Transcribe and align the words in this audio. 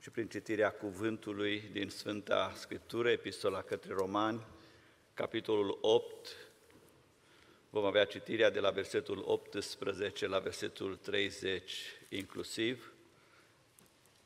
și 0.00 0.10
prin 0.10 0.28
citirea 0.28 0.70
cuvântului 0.70 1.60
din 1.72 1.88
Sfânta 1.88 2.52
Scriptură, 2.56 3.10
Epistola 3.10 3.62
către 3.62 3.94
Romani, 3.94 4.46
capitolul 5.14 5.78
8, 5.80 6.28
vom 7.70 7.84
avea 7.84 8.04
citirea 8.04 8.50
de 8.50 8.60
la 8.60 8.70
versetul 8.70 9.22
18 9.26 10.26
la 10.26 10.38
versetul 10.38 10.96
30 10.96 11.72
inclusiv, 12.08 12.92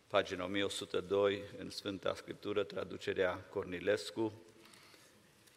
pagina 0.07 0.45
1102 0.45 1.43
în 1.59 1.71
Sfânta 1.71 2.15
Scriptură, 2.15 2.63
traducerea 2.63 3.35
Cornilescu, 3.35 4.33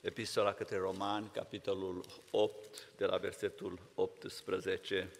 Epistola 0.01 0.53
către 0.53 0.77
Romani, 0.77 1.29
capitolul 1.33 2.05
8, 2.31 2.89
de 2.97 3.05
la 3.05 3.17
versetul 3.17 3.79
18. 3.95 5.11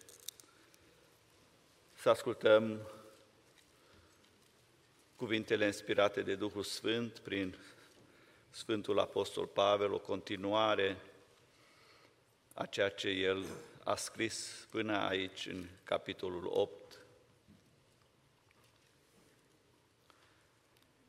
Să 1.94 2.10
ascultăm 2.10 2.80
cuvintele 5.18 5.66
inspirate 5.66 6.22
de 6.22 6.36
Duhul 6.36 6.64
Sfânt 6.64 7.20
prin 7.20 7.56
Sfântul 8.50 9.00
Apostol 9.00 9.46
Pavel, 9.46 9.94
o 9.94 10.00
continuare 10.00 10.98
a 12.54 12.66
ceea 12.66 12.90
ce 12.90 13.10
el 13.10 13.46
a 13.84 13.96
scris 13.96 14.68
până 14.70 14.98
aici, 14.98 15.46
în 15.46 15.66
capitolul 15.84 16.46
8. 16.46 17.00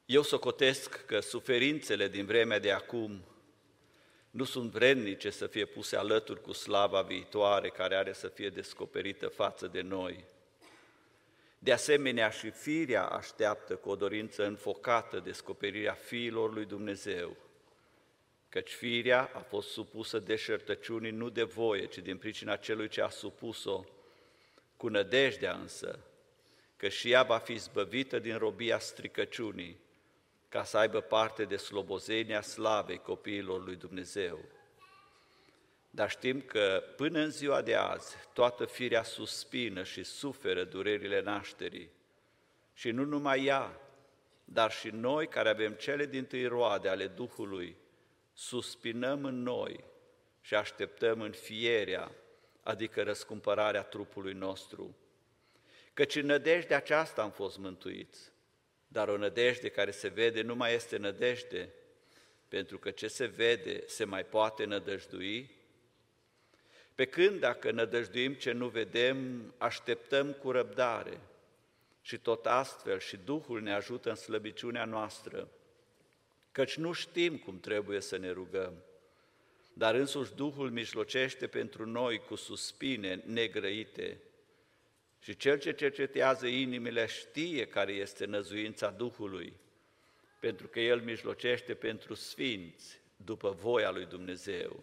Eu 0.07 0.23
socotesc 0.23 1.05
că 1.05 1.21
suferințele 1.21 2.09
din 2.09 2.27
vremea 2.27 2.59
de 2.59 2.73
acum 2.73 3.25
nu 4.31 4.45
sunt 4.45 4.71
vrednice 4.71 5.31
să 5.31 5.47
fie 5.47 5.65
puse 5.65 5.97
alături 5.97 6.41
cu 6.41 6.53
slava 6.53 7.03
viitoare 7.03 7.69
care 7.69 7.97
are 7.97 8.13
să 8.13 8.29
fie 8.29 8.49
descoperită 8.49 9.29
față 9.29 9.67
de 9.67 9.81
noi. 9.81 10.25
De 11.59 11.73
asemenea, 11.73 12.31
și 12.31 12.51
firea 12.51 13.07
așteaptă 13.07 13.77
cu 13.77 13.91
o 13.91 13.97
dorință 13.97 14.47
înfocată 14.47 15.21
descoperirea 15.21 15.93
fiilor 15.93 16.53
lui 16.53 16.65
Dumnezeu, 16.65 17.37
căci 18.49 18.71
firea 18.71 19.31
a 19.35 19.39
fost 19.39 19.71
supusă 19.71 20.19
deșertăciunii 20.19 21.11
nu 21.11 21.29
de 21.29 21.43
voie, 21.43 21.87
ci 21.87 21.99
din 21.99 22.17
pricina 22.19 22.57
celui 22.57 22.89
ce 22.89 23.03
a 23.03 23.09
supus-o, 23.09 23.85
cu 24.77 24.89
nădejdea 24.89 25.53
însă, 25.53 25.99
că 26.77 26.89
și 26.89 27.11
ea 27.11 27.23
va 27.23 27.39
fi 27.39 27.57
zbăvită 27.57 28.19
din 28.19 28.37
robia 28.37 28.79
stricăciunii, 28.79 29.81
ca 30.49 30.65
să 30.65 30.79
aibă 30.79 31.01
parte 31.01 31.45
de 31.45 31.57
slobozenia 31.57 32.41
slavei 32.41 32.99
copiilor 32.99 33.65
lui 33.65 33.77
Dumnezeu. 33.77 34.39
Dar 35.91 36.11
știm 36.11 36.41
că 36.41 36.83
până 36.97 37.19
în 37.19 37.31
ziua 37.31 37.63
de 37.63 37.75
azi 37.75 38.17
toată 38.33 38.65
firea 38.65 39.03
suspină 39.03 39.83
și 39.83 40.03
suferă 40.03 40.65
durerile 40.65 41.21
nașterii. 41.21 41.91
Și 42.73 42.91
nu 42.91 43.05
numai 43.05 43.45
ea, 43.45 43.81
dar 44.45 44.73
și 44.73 44.89
noi 44.89 45.29
care 45.29 45.49
avem 45.49 45.73
cele 45.73 46.07
din 46.07 46.25
tâi 46.25 46.47
roade 46.47 46.89
ale 46.89 47.07
Duhului, 47.07 47.77
suspinăm 48.33 49.25
în 49.25 49.43
noi 49.43 49.85
și 50.41 50.55
așteptăm 50.55 51.21
în 51.21 51.33
fierea, 51.33 52.11
adică 52.63 53.03
răscumpărarea 53.03 53.83
trupului 53.83 54.33
nostru. 54.33 54.97
Căci 55.95 56.17
în 56.17 56.27
nădejde 56.27 56.75
aceasta 56.75 57.23
am 57.23 57.31
fost 57.31 57.59
mântuiți, 57.59 58.33
dar 58.87 59.09
o 59.09 59.17
nădejde 59.17 59.69
care 59.69 59.91
se 59.91 60.09
vede 60.09 60.43
nu 60.43 60.55
mai 60.55 60.75
este 60.75 60.97
nădejde, 60.97 61.73
pentru 62.49 62.79
că 62.79 62.91
ce 62.91 63.09
se 63.09 63.27
vede 63.27 63.83
se 63.87 64.05
mai 64.05 64.25
poate 64.25 64.65
nădăjdui, 64.65 65.58
pe 66.99 67.05
când 67.05 67.41
dacă 67.41 67.71
nădăjduim 67.71 68.35
ce 68.35 68.53
nu 68.53 68.69
vedem, 68.69 69.43
așteptăm 69.59 70.33
cu 70.33 70.51
răbdare. 70.51 71.21
Și 72.03 72.19
tot 72.19 72.47
astfel 72.47 72.99
și 72.99 73.17
Duhul 73.25 73.61
ne 73.61 73.73
ajută 73.73 74.09
în 74.09 74.15
slăbiciunea 74.15 74.85
noastră, 74.85 75.49
căci 76.53 76.77
nu 76.77 76.93
știm 76.93 77.37
cum 77.37 77.61
trebuie 77.61 78.01
să 78.01 78.17
ne 78.17 78.31
rugăm, 78.31 78.73
dar 79.73 79.95
însuși 79.95 80.35
Duhul 80.35 80.71
mijlocește 80.71 81.47
pentru 81.47 81.87
noi 81.87 82.19
cu 82.19 82.35
suspine 82.35 83.23
negrăite. 83.25 84.21
Și 85.21 85.37
Cel 85.37 85.59
ce 85.59 85.73
cercetează 85.73 86.47
inimile 86.47 87.07
știe 87.07 87.67
care 87.67 87.93
este 87.93 88.25
năzuința 88.25 88.91
Duhului, 88.91 89.53
pentru 90.41 90.67
că 90.67 90.81
El 90.81 91.01
mijlocește 91.01 91.75
pentru 91.75 92.15
sfinți 92.15 93.01
după 93.17 93.51
voia 93.51 93.91
lui 93.91 94.05
Dumnezeu. 94.05 94.83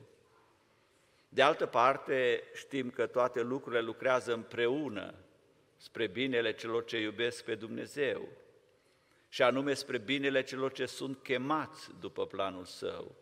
De 1.35 1.41
altă 1.41 1.66
parte, 1.66 2.44
știm 2.53 2.90
că 2.90 3.06
toate 3.06 3.41
lucrurile 3.41 3.81
lucrează 3.81 4.34
împreună 4.34 5.13
spre 5.78 6.07
binele 6.07 6.53
celor 6.53 6.85
ce 6.85 7.00
iubesc 7.00 7.44
pe 7.44 7.56
Dumnezeu 7.56 8.28
și 9.29 9.41
anume 9.41 9.73
spre 9.73 9.97
binele 9.97 10.44
celor 10.44 10.72
ce 10.72 10.85
sunt 10.85 11.18
chemați 11.23 11.90
după 12.00 12.25
planul 12.25 12.66
Său. 12.66 13.16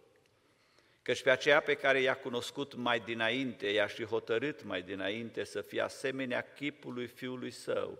Căci 1.01 1.23
pe 1.23 1.29
aceea 1.29 1.59
pe 1.59 1.73
care 1.73 2.01
i-a 2.01 2.15
cunoscut 2.15 2.75
mai 2.75 2.99
dinainte, 2.99 3.67
i-a 3.67 3.87
și 3.87 4.03
hotărât 4.03 4.63
mai 4.63 4.81
dinainte 4.81 5.43
să 5.43 5.61
fie 5.61 5.81
asemenea 5.81 6.53
chipului 6.53 7.07
Fiului 7.07 7.51
Său, 7.51 7.99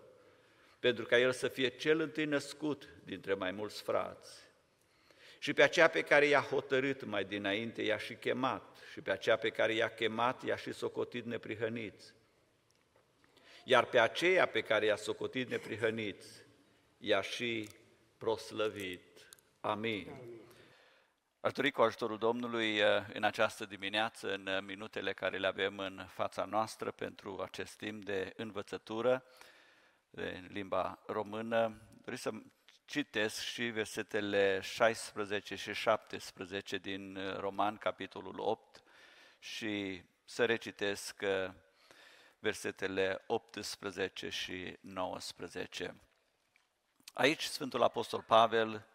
pentru 0.80 1.06
ca 1.06 1.19
El 1.19 1.31
să 1.31 1.47
fie 1.47 1.68
cel 1.68 2.00
întâi 2.00 2.25
născut 2.25 2.90
dintre 3.03 3.34
mai 3.34 3.51
mulți 3.51 3.81
frați. 3.81 4.43
Și 5.44 5.54
pe 5.54 5.64
aceea 5.64 5.88
pe 5.88 6.02
care 6.02 6.26
i-a 6.26 6.40
hotărât 6.40 7.04
mai 7.04 7.24
dinainte, 7.24 7.81
i-a 7.81 7.98
și 7.98 8.14
chemat, 8.14 8.78
și 8.92 9.02
pe 9.02 9.12
aceea 9.12 9.38
pe 9.38 9.50
care 9.50 9.74
i-a 9.74 9.90
chemat, 9.90 10.44
i-a 10.44 10.56
și 10.56 10.74
socotit 10.74 11.26
neprihăniți. 11.26 12.14
Iar 13.64 13.86
pe 13.86 14.00
aceea 14.00 14.46
pe 14.46 14.62
care 14.62 14.86
i-a 14.86 14.96
socotit 14.96 15.50
neprihăniți, 15.50 16.28
i-a 16.98 17.22
și 17.22 17.70
proslăvit. 18.18 19.28
Amin. 19.59 20.12
Aș 21.40 21.52
dori 21.52 21.72
cu 21.72 21.81
ajutorul 21.81 22.18
Domnului 22.18 22.78
eh, 22.78 23.06
în 23.14 23.24
această 23.24 23.66
dimineață, 23.66 24.34
în 24.34 24.66
minutele 24.66 25.14
care 25.14 25.38
le 25.38 25.48
avem 25.48 25.78
în 25.78 26.06
fața 26.10 26.46
noastră 26.46 26.92
pentru 26.92 27.42
acest 27.42 27.78
timp 27.78 28.06
de 28.06 28.34
învățătură 28.36 29.25
de 30.10 30.48
limba 30.48 31.04
română, 31.06 31.81
dori 32.06 32.18
să 32.18 32.31
citesc 32.85 33.41
și 33.41 33.63
versetele 33.63 34.59
16 34.61 35.55
și 35.55 35.73
17 35.73 36.77
din 36.77 37.16
eh, 37.16 37.35
Roman, 37.38 37.77
capitolul 37.77 38.39
8, 38.39 38.83
și 39.39 40.03
să 40.25 40.45
recitesc 40.45 41.21
uh, 41.21 41.53
versetele 42.39 43.23
18 43.27 44.29
și 44.29 44.77
19. 44.81 45.95
Aici 47.13 47.44
Sfântul 47.44 47.83
Apostol 47.83 48.21
Pavel 48.21 48.85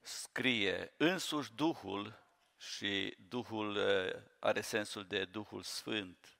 scrie, 0.00 0.92
însuși 0.96 1.52
Duhul, 1.54 2.22
și 2.56 3.16
Duhul 3.28 3.76
uh, 3.76 4.22
are 4.38 4.60
sensul 4.60 5.04
de 5.04 5.24
Duhul 5.24 5.62
Sfânt, 5.62 6.38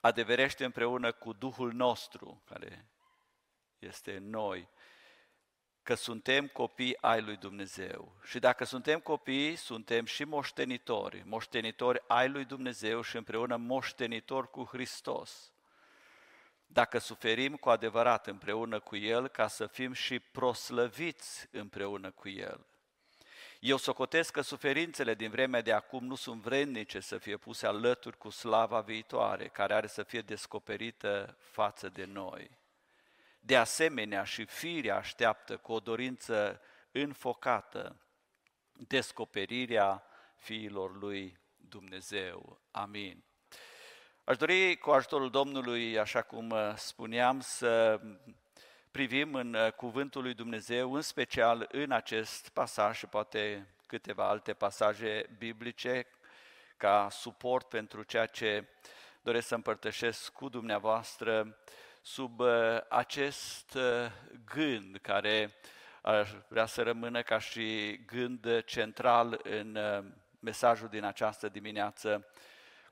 adeverește 0.00 0.64
împreună 0.64 1.12
cu 1.12 1.32
Duhul 1.32 1.72
nostru, 1.72 2.42
care 2.44 2.86
este 3.78 4.16
în 4.16 4.30
noi, 4.30 4.68
că 5.90 5.96
suntem 5.96 6.46
copii 6.46 6.96
ai 7.00 7.20
lui 7.22 7.36
Dumnezeu. 7.36 8.12
Și 8.24 8.38
dacă 8.38 8.64
suntem 8.64 8.98
copii, 8.98 9.56
suntem 9.56 10.04
și 10.04 10.24
moștenitori, 10.24 11.22
moștenitori 11.26 12.02
ai 12.06 12.28
lui 12.28 12.44
Dumnezeu 12.44 13.02
și 13.02 13.16
împreună 13.16 13.56
moștenitori 13.56 14.50
cu 14.50 14.64
Hristos. 14.64 15.52
Dacă 16.66 16.98
suferim 16.98 17.56
cu 17.56 17.68
adevărat 17.70 18.26
împreună 18.26 18.80
cu 18.80 18.96
El, 18.96 19.28
ca 19.28 19.48
să 19.48 19.66
fim 19.66 19.92
și 19.92 20.18
proslăviți 20.18 21.48
împreună 21.50 22.10
cu 22.10 22.28
El. 22.28 22.66
Eu 23.60 23.76
socotesc 23.76 24.32
că 24.32 24.40
suferințele 24.40 25.14
din 25.14 25.30
vremea 25.30 25.60
de 25.60 25.72
acum 25.72 26.04
nu 26.04 26.14
sunt 26.14 26.42
vrednice 26.42 27.00
să 27.00 27.18
fie 27.18 27.36
puse 27.36 27.66
alături 27.66 28.18
cu 28.18 28.28
slava 28.28 28.80
viitoare, 28.80 29.48
care 29.48 29.74
are 29.74 29.86
să 29.86 30.02
fie 30.02 30.20
descoperită 30.20 31.36
față 31.38 31.88
de 31.88 32.04
noi. 32.04 32.59
De 33.40 33.56
asemenea, 33.56 34.24
și 34.24 34.44
firea 34.44 34.96
așteaptă 34.96 35.56
cu 35.56 35.72
o 35.72 35.78
dorință 35.78 36.60
înfocată 36.92 37.96
descoperirea 38.72 40.04
fiilor 40.36 40.96
lui 40.96 41.38
Dumnezeu. 41.56 42.60
Amin. 42.70 43.24
Aș 44.24 44.36
dori 44.36 44.76
cu 44.76 44.90
ajutorul 44.90 45.30
Domnului, 45.30 45.98
așa 45.98 46.22
cum 46.22 46.50
uh, 46.50 46.72
spuneam, 46.76 47.40
să 47.40 48.00
privim 48.90 49.34
în 49.34 49.54
uh, 49.54 49.72
Cuvântul 49.72 50.22
lui 50.22 50.34
Dumnezeu, 50.34 50.94
în 50.94 51.02
special 51.02 51.68
în 51.70 51.90
acest 51.90 52.48
pasaj 52.48 52.96
și 52.96 53.06
poate 53.06 53.74
câteva 53.86 54.28
alte 54.28 54.52
pasaje 54.52 55.36
biblice, 55.38 56.06
ca 56.76 57.08
suport 57.10 57.68
pentru 57.68 58.02
ceea 58.02 58.26
ce 58.26 58.68
doresc 59.22 59.46
să 59.46 59.54
împărtășesc 59.54 60.32
cu 60.32 60.48
dumneavoastră 60.48 61.58
sub 62.00 62.40
uh, 62.40 62.80
acest 62.88 63.74
uh, 63.74 64.10
gând 64.44 64.96
care 65.02 65.54
aș 66.02 66.30
vrea 66.48 66.66
să 66.66 66.82
rămână 66.82 67.22
ca 67.22 67.38
și 67.38 68.00
gând 68.06 68.64
central 68.64 69.40
în 69.42 69.74
uh, 69.74 70.04
mesajul 70.38 70.88
din 70.88 71.04
această 71.04 71.48
dimineață. 71.48 72.26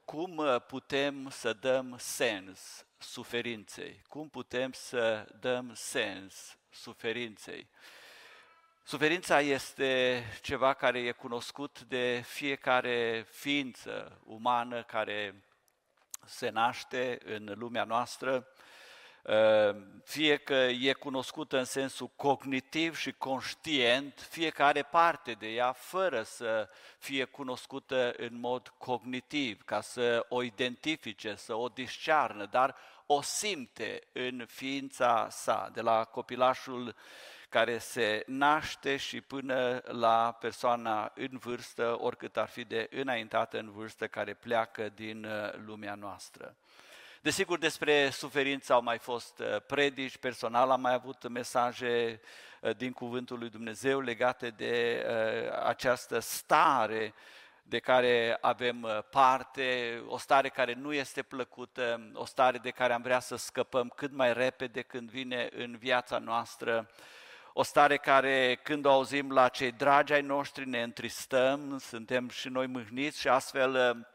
Cum 0.05 0.63
putem 0.67 1.29
să 1.31 1.53
dăm 1.53 1.97
sens 1.99 2.87
suferinței? 2.99 4.03
Cum 4.09 4.29
putem 4.29 4.73
să 4.73 5.27
dăm 5.41 5.73
sens 5.75 6.59
suferinței. 6.71 7.69
Suferința 8.83 9.41
este 9.41 10.23
ceva 10.43 10.75
care 10.75 10.99
e 10.99 11.13
cunoscut 11.13 11.81
de 11.81 12.23
fiecare 12.27 13.27
ființă 13.31 14.21
umană 14.25 14.83
care 14.83 15.43
se 16.25 16.49
naște 16.49 17.19
în 17.25 17.55
lumea 17.57 17.85
noastră, 17.85 18.47
fie 20.05 20.37
că 20.37 20.55
e 20.55 20.93
cunoscută 20.93 21.59
în 21.59 21.65
sensul 21.65 22.11
cognitiv 22.17 22.97
și 22.97 23.13
conștient, 23.13 24.27
fiecare 24.31 24.83
parte 24.83 25.33
de 25.33 25.47
ea, 25.47 25.73
fără 25.73 26.23
să 26.23 26.69
fie 26.99 27.25
cunoscută 27.25 28.15
în 28.17 28.41
mod 28.41 28.73
cognitiv, 28.79 29.63
ca 29.65 29.81
să 29.81 30.27
o 30.29 30.43
identifice, 30.43 31.35
să 31.35 31.55
o 31.55 31.69
discearnă, 31.69 32.47
dar 32.51 32.77
o 33.07 33.23
simte 33.23 34.03
în 34.13 34.45
ființa 34.49 35.29
sa, 35.31 35.71
de 35.73 35.81
la 35.81 36.05
copilașul 36.05 36.95
care 37.49 37.79
se 37.79 38.23
naște 38.27 38.97
și 38.97 39.21
până 39.21 39.83
la 39.85 40.37
persoana 40.41 41.13
în 41.15 41.39
vârstă, 41.39 41.97
oricât 42.01 42.37
ar 42.37 42.49
fi 42.49 42.65
de 42.65 42.89
înaintată 42.91 43.59
în 43.59 43.71
vârstă, 43.71 44.07
care 44.07 44.35
pleacă 44.35 44.89
din 44.89 45.25
uh, 45.25 45.53
lumea 45.65 45.95
noastră. 45.95 46.57
Desigur, 47.23 47.59
despre 47.59 48.11
suferință 48.11 48.73
au 48.73 48.83
mai 48.83 48.99
fost 48.99 49.39
uh, 49.39 49.61
predici, 49.67 50.17
personal 50.17 50.71
am 50.71 50.81
mai 50.81 50.93
avut 50.93 51.29
mesaje 51.29 52.21
uh, 52.61 52.77
din 52.77 52.93
Cuvântul 52.93 53.39
lui 53.39 53.51
Dumnezeu 53.51 54.01
legate 54.01 54.51
de 54.51 55.05
această 55.65 56.19
stare 56.19 57.15
de 57.63 57.79
care 57.79 58.39
avem 58.41 59.05
parte, 59.11 60.01
o 60.07 60.19
stare 60.19 60.49
care 60.49 60.75
nu 60.75 60.93
este 60.93 61.23
plăcută, 61.23 62.11
o 62.15 62.25
stare 62.25 62.59
de 62.59 62.71
care 62.71 62.93
am 62.93 63.03
vrea 63.03 63.21
să 63.21 63.37
scăpăm 63.37 63.93
cât 63.97 64.13
mai 64.13 64.33
repede 64.33 64.83
când 64.83 65.11
vine 65.11 65.49
în 65.57 65.77
viața 65.77 66.19
noastră 66.19 66.91
o 67.53 67.63
stare 67.63 67.97
care 67.97 68.61
când 68.63 68.85
o 68.85 68.91
auzim 68.91 69.33
la 69.33 69.49
cei 69.49 69.73
dragi 69.73 70.13
ai 70.13 70.23
noștri 70.23 70.69
ne 70.69 70.83
întristăm, 70.83 71.79
suntem 71.79 72.29
și 72.29 72.49
noi 72.49 72.67
mâhniți 72.67 73.21
și 73.21 73.29
astfel 73.29 74.07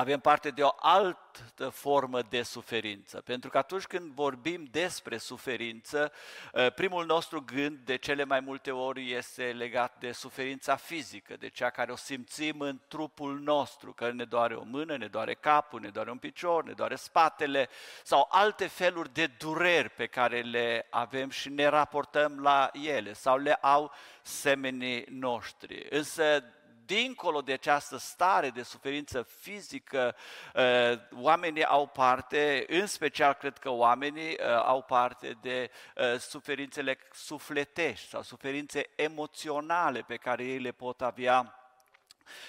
avem 0.00 0.20
parte 0.20 0.50
de 0.50 0.62
o 0.62 0.70
altă 0.78 1.68
formă 1.68 2.22
de 2.22 2.42
suferință. 2.42 3.20
Pentru 3.20 3.50
că 3.50 3.58
atunci 3.58 3.84
când 3.84 4.12
vorbim 4.12 4.68
despre 4.70 5.16
suferință, 5.16 6.12
ă, 6.54 6.70
primul 6.70 7.06
nostru 7.06 7.42
gând 7.44 7.78
de 7.84 7.96
cele 7.96 8.24
mai 8.24 8.40
multe 8.40 8.70
ori 8.70 9.12
este 9.12 9.42
legat 9.42 9.98
de 9.98 10.12
suferința 10.12 10.76
fizică, 10.76 11.36
de 11.36 11.48
cea 11.48 11.70
care 11.70 11.92
o 11.92 11.96
simțim 11.96 12.60
în 12.60 12.80
trupul 12.88 13.40
nostru, 13.40 13.92
că 13.92 14.10
ne 14.10 14.24
doare 14.24 14.54
o 14.54 14.62
mână, 14.64 14.96
ne 14.96 15.06
doare 15.06 15.34
capul, 15.34 15.80
ne 15.80 15.88
doare 15.88 16.10
un 16.10 16.18
picior, 16.18 16.64
ne 16.64 16.72
doare 16.72 16.94
spatele 16.94 17.68
sau 18.04 18.28
alte 18.30 18.66
feluri 18.66 19.12
de 19.12 19.26
dureri 19.26 19.90
pe 19.90 20.06
care 20.06 20.40
le 20.40 20.86
avem 20.90 21.30
și 21.30 21.48
ne 21.48 21.66
raportăm 21.66 22.40
la 22.40 22.70
ele 22.72 23.12
sau 23.12 23.38
le 23.38 23.52
au 23.52 23.92
semenii 24.22 25.04
noștri. 25.08 25.86
Însă 25.90 26.44
dincolo 26.90 27.40
de 27.40 27.52
această 27.52 27.96
stare 27.96 28.50
de 28.50 28.62
suferință 28.62 29.22
fizică, 29.22 30.16
uh, 30.54 30.98
oamenii 31.22 31.64
au 31.64 31.86
parte, 31.86 32.64
în 32.68 32.86
special 32.86 33.32
cred 33.32 33.58
că 33.58 33.70
oamenii 33.70 34.30
uh, 34.30 34.62
au 34.64 34.82
parte 34.82 35.38
de 35.40 35.70
uh, 35.96 36.18
suferințele 36.18 36.98
sufletești 37.12 38.08
sau 38.08 38.22
suferințe 38.22 38.90
emoționale 38.94 40.00
pe 40.00 40.16
care 40.16 40.44
ei 40.44 40.58
le 40.58 40.72
pot 40.72 41.02
avea 41.02 41.59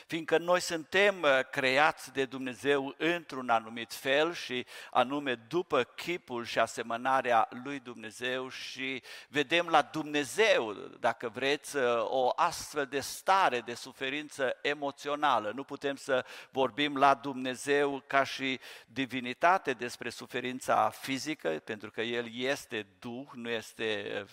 Fiindcă 0.08 0.38
noi 0.38 0.62
suntem 0.62 1.22
uh, 1.22 1.40
creați 1.52 2.14
de 2.14 2.26
Dumnezeu 2.26 2.96
într-un 2.98 3.50
anumit 3.50 3.94
fel 3.94 4.34
și 4.34 4.66
anume 4.92 5.36
după 5.48 5.84
chipul 5.84 6.46
și 6.46 6.60
asemănarea 6.60 7.48
lui 7.64 7.80
Dumnezeu 7.80 8.50
și 8.50 9.04
vedem 9.30 9.68
la 9.68 9.82
Dumnezeu, 9.82 10.74
dacă 11.00 11.30
vreți, 11.30 11.76
uh, 11.76 11.84
o 12.04 12.32
astfel 12.36 12.86
de 12.86 13.00
stare 13.00 13.60
de 13.60 13.74
suferință 13.74 14.58
emoțională. 14.62 15.52
Nu 15.56 15.64
putem 15.64 15.96
să 15.96 16.26
vorbim 16.50 16.98
la 16.98 17.14
Dumnezeu 17.14 18.04
ca 18.08 18.24
și 18.24 18.60
divinitate 18.88 19.74
despre 19.74 20.10
suferința 20.10 20.90
fizică, 20.90 21.50
pentru 21.50 21.92
că 21.92 22.02
El 22.02 22.28
este 22.34 22.88
Duh, 23.00 23.28
nu 23.34 23.50
este 23.50 24.12
uh, 24.22 24.30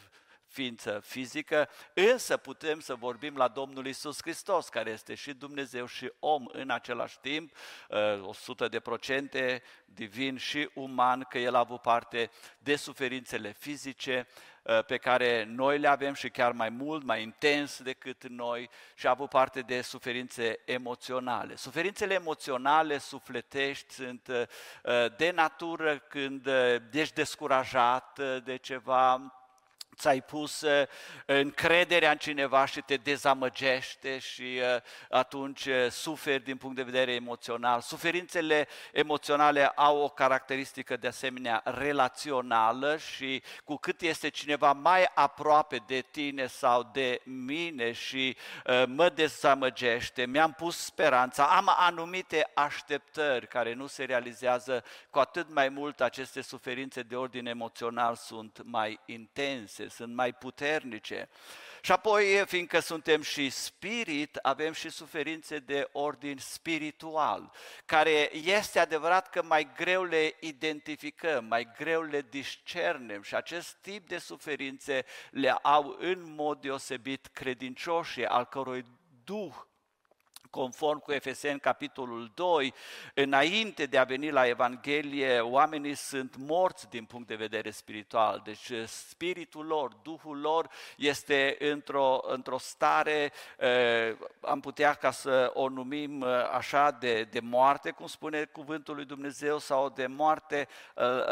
ființă 0.48 1.00
fizică, 1.04 1.68
însă 1.94 2.36
putem 2.36 2.80
să 2.80 2.94
vorbim 2.94 3.36
la 3.36 3.48
Domnul 3.48 3.86
Isus 3.86 4.18
Hristos, 4.22 4.68
care 4.68 4.90
este 4.90 5.14
și 5.14 5.32
Dumnezeu 5.32 5.86
și 5.86 6.12
om 6.18 6.44
în 6.52 6.70
același 6.70 7.18
timp, 7.20 7.52
100 8.20 8.64
uh, 8.64 8.70
de 8.70 8.80
procente 8.80 9.62
divin 9.84 10.36
și 10.36 10.70
uman, 10.74 11.26
că 11.28 11.38
El 11.38 11.54
a 11.54 11.58
avut 11.58 11.80
parte 11.80 12.30
de 12.58 12.76
suferințele 12.76 13.52
fizice 13.58 14.26
uh, 14.62 14.84
pe 14.84 14.96
care 14.96 15.44
noi 15.44 15.78
le 15.78 15.88
avem 15.88 16.14
și 16.14 16.30
chiar 16.30 16.52
mai 16.52 16.68
mult, 16.68 17.04
mai 17.04 17.22
intens 17.22 17.82
decât 17.82 18.26
noi 18.28 18.70
și 18.94 19.06
a 19.06 19.10
avut 19.10 19.28
parte 19.28 19.60
de 19.60 19.80
suferințe 19.80 20.60
emoționale. 20.64 21.56
Suferințele 21.56 22.14
emoționale, 22.14 22.98
sufletești, 22.98 23.94
sunt 23.94 24.28
uh, 24.28 25.16
de 25.16 25.30
natură 25.30 25.98
când 25.98 26.48
ești 26.90 27.14
descurajat 27.14 28.20
de 28.44 28.56
ceva, 28.56 29.32
ți-ai 29.98 30.22
pus 30.22 30.60
uh, 30.60 30.86
încrederea 31.26 32.10
în 32.10 32.16
cineva 32.16 32.64
și 32.64 32.80
te 32.80 32.96
dezamăgește 32.96 34.18
și 34.18 34.42
uh, 34.42 34.82
atunci 35.10 35.64
uh, 35.64 35.90
suferi 35.90 36.44
din 36.44 36.56
punct 36.56 36.76
de 36.76 36.82
vedere 36.82 37.12
emoțional. 37.12 37.80
Suferințele 37.80 38.68
emoționale 38.92 39.66
au 39.66 39.98
o 39.98 40.08
caracteristică 40.08 40.96
de 40.96 41.06
asemenea 41.06 41.62
relațională 41.64 42.96
și 42.96 43.42
cu 43.64 43.76
cât 43.76 44.00
este 44.00 44.28
cineva 44.28 44.72
mai 44.72 45.10
aproape 45.14 45.82
de 45.86 46.04
tine 46.10 46.46
sau 46.46 46.90
de 46.92 47.20
mine 47.24 47.92
și 47.92 48.36
mă 48.86 49.08
dezamăgește, 49.08 50.26
mi-am 50.26 50.52
pus 50.52 50.76
speranța, 50.76 51.44
am 51.44 51.70
anumite 51.76 52.50
așteptări 52.54 53.48
care 53.48 53.74
nu 53.74 53.86
se 53.86 54.04
realizează, 54.04 54.84
cu 55.10 55.18
atât 55.18 55.54
mai 55.54 55.68
mult 55.68 56.00
aceste 56.00 56.40
suferințe 56.40 57.02
de 57.02 57.16
ordin 57.16 57.46
emoțional 57.46 58.14
sunt 58.14 58.60
mai 58.64 59.00
intense, 59.06 59.87
sunt 59.88 60.14
mai 60.14 60.32
puternice. 60.32 61.28
Și 61.80 61.92
apoi, 61.92 62.44
fiindcă 62.46 62.78
suntem 62.78 63.22
și 63.22 63.50
spirit, 63.50 64.36
avem 64.36 64.72
și 64.72 64.88
suferințe 64.88 65.58
de 65.58 65.88
ordin 65.92 66.36
spiritual, 66.38 67.52
care 67.84 68.30
este 68.34 68.78
adevărat 68.78 69.30
că 69.30 69.42
mai 69.42 69.68
greu 69.76 70.04
le 70.04 70.34
identificăm, 70.40 71.44
mai 71.44 71.68
greu 71.76 72.02
le 72.02 72.26
discernem 72.30 73.22
și 73.22 73.34
acest 73.34 73.76
tip 73.80 74.08
de 74.08 74.18
suferințe 74.18 75.04
le 75.30 75.50
au 75.50 75.96
în 75.98 76.34
mod 76.34 76.60
deosebit 76.60 77.26
credincioșii, 77.26 78.26
al 78.26 78.44
cărui 78.44 78.84
Duh 79.24 79.54
conform 80.50 80.98
cu 80.98 81.12
Efeseni 81.12 81.60
capitolul 81.60 82.30
2, 82.34 82.74
înainte 83.14 83.86
de 83.86 83.98
a 83.98 84.04
veni 84.04 84.30
la 84.30 84.46
Evanghelie, 84.46 85.40
oamenii 85.40 85.94
sunt 85.94 86.36
morți 86.36 86.88
din 86.88 87.04
punct 87.04 87.26
de 87.28 87.34
vedere 87.34 87.70
spiritual. 87.70 88.42
Deci 88.44 88.68
eh, 88.68 88.86
spiritul 88.86 89.66
lor, 89.66 89.92
Duhul 90.02 90.40
lor 90.40 90.70
este 90.96 91.56
într-o, 91.58 92.20
într-o 92.26 92.58
stare, 92.58 93.32
eh, 93.58 94.16
am 94.40 94.60
putea 94.60 94.94
ca 94.94 95.10
să 95.10 95.50
o 95.54 95.68
numim 95.68 96.22
eh, 96.22 96.28
așa, 96.52 96.90
de, 96.90 97.22
de 97.22 97.40
moarte, 97.40 97.90
cum 97.90 98.06
spune 98.06 98.44
cuvântul 98.44 98.94
lui 98.94 99.04
Dumnezeu, 99.04 99.58
sau 99.58 99.88
de 99.88 100.06
moarte 100.06 100.68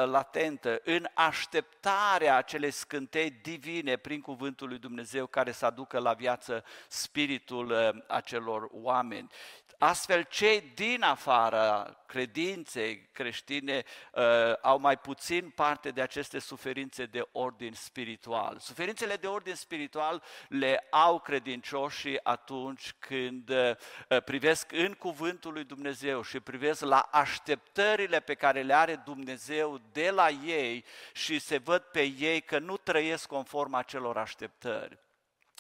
latentă, 0.05 0.81
în 0.85 1.07
așteptarea 1.15 2.37
acelei 2.37 2.71
scântei 2.71 3.31
divine 3.43 3.97
prin 3.97 4.21
cuvântul 4.21 4.69
lui 4.69 4.79
Dumnezeu 4.79 5.27
care 5.27 5.53
să 5.53 5.67
aducă 5.67 5.99
la 5.99 6.13
viață 6.13 6.65
spiritul 6.89 8.05
acelor 8.07 8.69
oameni 8.73 9.06
oameni. 9.07 9.31
Astfel, 9.79 10.23
cei 10.23 10.73
din 10.75 11.03
afara 11.03 11.97
credinței 12.07 13.09
creștine 13.13 13.83
uh, 14.13 14.23
au 14.63 14.79
mai 14.79 14.99
puțin 14.99 15.53
parte 15.55 15.91
de 15.91 16.01
aceste 16.01 16.39
suferințe 16.39 17.05
de 17.05 17.29
ordin 17.33 17.73
spiritual. 17.73 18.59
Suferințele 18.59 19.17
de 19.17 19.27
ordin 19.27 19.55
spiritual 19.55 20.23
le 20.49 20.87
au 20.91 21.21
credincioșii 21.21 22.25
atunci 22.25 22.95
când 22.99 23.49
uh, 23.49 24.23
privesc 24.25 24.73
în 24.73 24.93
cuvântul 24.93 25.53
lui 25.53 25.65
Dumnezeu 25.65 26.23
și 26.23 26.41
privesc 26.41 26.81
la 26.81 27.09
așteptările 27.11 28.21
pe 28.21 28.35
care 28.35 28.63
le 28.63 28.75
are 28.75 29.03
Dumnezeu 29.05 29.81
de 29.93 30.11
la 30.11 30.29
ei 30.29 30.85
și 31.13 31.39
se 31.39 31.59
văd 31.59 31.83
pe 31.83 32.03
ei 32.03 32.41
că 32.41 32.59
nu 32.59 32.77
trăiesc 32.77 33.27
conform 33.27 33.75
acelor 33.75 34.17
așteptări. 34.17 34.99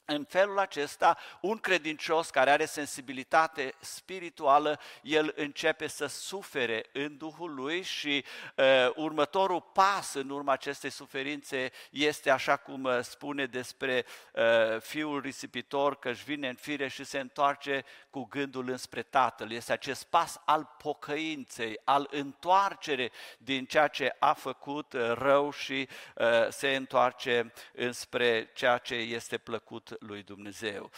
În 0.06 0.24
felul 0.24 0.58
acesta, 0.58 1.18
un 1.40 1.58
credincios 1.58 2.30
care 2.30 2.50
are 2.50 2.64
sensibilitate 2.64 3.74
spirituală, 3.80 4.80
el 5.02 5.32
începe 5.36 5.86
să 5.86 6.06
sufere 6.06 6.84
în 6.92 7.16
Duhul 7.16 7.54
lui 7.54 7.82
și 7.82 8.24
uh, 8.56 8.64
următorul 8.94 9.60
pas 9.72 10.14
în 10.14 10.30
urma 10.30 10.52
acestei 10.52 10.90
suferințe 10.90 11.72
este 11.90 12.30
așa 12.30 12.56
cum 12.56 12.84
uh, 12.84 12.98
spune 13.00 13.46
despre 13.46 14.04
uh, 14.32 14.80
fiul 14.80 15.20
risipitor 15.20 15.98
că 15.98 16.08
își 16.08 16.24
vine 16.24 16.48
în 16.48 16.54
fire 16.54 16.88
și 16.88 17.04
se 17.04 17.18
întoarce 17.18 17.84
cu 18.10 18.24
gândul 18.24 18.68
înspre 18.68 19.02
tatăl. 19.02 19.52
Este 19.52 19.72
acest 19.72 20.04
pas 20.04 20.40
al 20.44 20.74
pocăinței, 20.78 21.80
al 21.84 22.08
întoarcere 22.10 23.10
din 23.38 23.64
ceea 23.64 23.88
ce 23.88 24.16
a 24.18 24.32
făcut 24.32 24.92
uh, 24.92 25.12
rău 25.12 25.50
și 25.50 25.88
uh, 26.14 26.26
se 26.48 26.74
întoarce 26.74 27.52
înspre 27.72 28.50
ceea 28.54 28.78
ce 28.78 28.94
este 28.94 29.38
plăcut 29.38 29.95
lui 29.98 30.22
Dumnezeu. 30.22 30.90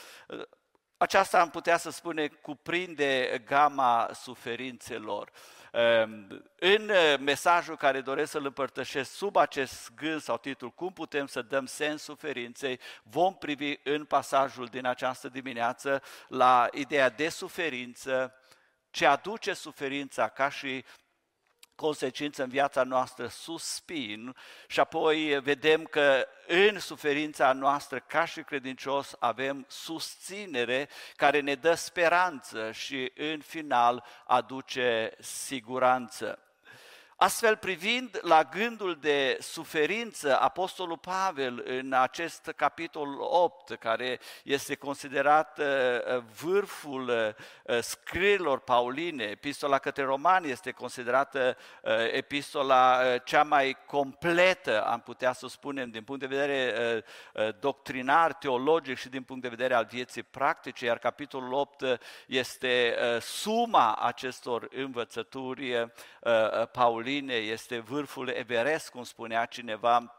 Aceasta 0.96 1.40
am 1.40 1.50
putea 1.50 1.76
să 1.76 1.90
spune 1.90 2.26
cuprinde 2.26 3.42
gama 3.46 4.10
suferințelor. 4.14 5.30
Ehm, 5.72 6.44
în 6.58 6.90
mesajul 7.20 7.76
care 7.76 8.00
doresc 8.00 8.30
să-l 8.30 8.44
împărtășesc 8.44 9.10
sub 9.12 9.36
acest 9.36 9.94
gând 9.94 10.20
sau 10.20 10.38
titlu, 10.38 10.70
cum 10.70 10.92
putem 10.92 11.26
să 11.26 11.42
dăm 11.42 11.66
sens 11.66 12.02
suferinței, 12.02 12.80
vom 13.02 13.34
privi 13.34 13.74
în 13.84 14.04
pasajul 14.04 14.66
din 14.66 14.86
această 14.86 15.28
dimineață 15.28 16.02
la 16.28 16.68
ideea 16.72 17.08
de 17.08 17.28
suferință, 17.28 18.34
ce 18.90 19.06
aduce 19.06 19.52
suferința 19.52 20.28
ca 20.28 20.48
și 20.48 20.84
consecință 21.78 22.42
în 22.42 22.48
viața 22.48 22.82
noastră 22.82 23.26
suspin 23.26 24.36
și 24.66 24.80
apoi 24.80 25.40
vedem 25.42 25.84
că 25.84 26.26
în 26.46 26.78
suferința 26.78 27.52
noastră 27.52 27.98
ca 27.98 28.24
și 28.24 28.42
credincios 28.42 29.14
avem 29.18 29.64
susținere 29.68 30.88
care 31.16 31.40
ne 31.40 31.54
dă 31.54 31.74
speranță 31.74 32.72
și 32.72 33.12
în 33.14 33.40
final 33.40 34.04
aduce 34.26 35.12
siguranță. 35.20 36.47
Astfel, 37.20 37.56
privind 37.56 38.18
la 38.22 38.42
gândul 38.42 38.98
de 39.00 39.38
suferință, 39.40 40.40
Apostolul 40.40 40.98
Pavel 40.98 41.62
în 41.66 41.92
acest 41.92 42.52
capitol 42.56 43.16
8, 43.20 43.74
care 43.74 44.20
este 44.42 44.74
considerat 44.74 45.58
uh, 45.58 45.64
uh, 45.66 46.22
vârful 46.40 47.08
uh, 47.08 47.78
scrierilor 47.80 48.60
pauline, 48.60 49.24
epistola 49.24 49.78
către 49.78 50.02
romani 50.02 50.50
este 50.50 50.70
considerată 50.70 51.56
epistola 52.12 53.00
cea 53.24 53.42
mai 53.42 53.76
completă, 53.86 54.84
am 54.84 55.00
putea 55.00 55.32
să 55.32 55.46
spunem, 55.46 55.90
din 55.90 56.02
punct 56.02 56.20
de 56.20 56.36
vedere 56.36 57.04
doctrinar, 57.60 58.32
teologic 58.32 58.98
și 58.98 59.08
din 59.08 59.22
punct 59.22 59.42
de 59.42 59.48
vedere 59.48 59.74
al 59.74 59.86
vieții 59.90 60.22
practice, 60.22 60.84
iar 60.84 60.98
capitolul 60.98 61.52
8 61.52 61.84
este 62.26 62.96
suma 63.20 63.94
acestor 63.94 64.68
învățături 64.70 65.90
pauline 66.72 67.06
Pauline 67.08 67.34
este 67.34 67.78
vârful 67.78 68.28
Everest, 68.28 68.88
cum 68.90 69.02
spunea 69.02 69.44
cineva, 69.44 70.17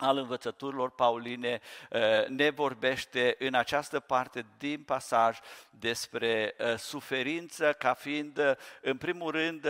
al 0.00 0.16
învățăturilor 0.16 0.90
pauline 0.90 1.60
uh, 1.90 2.26
ne 2.26 2.50
vorbește 2.50 3.36
în 3.38 3.54
această 3.54 4.00
parte 4.00 4.46
din 4.58 4.82
pasaj 4.82 5.38
despre 5.70 6.54
uh, 6.58 6.78
suferință 6.78 7.72
ca 7.72 7.94
fiind, 7.94 8.38
uh, 8.38 8.52
în 8.80 8.96
primul 8.96 9.30
rând, 9.30 9.68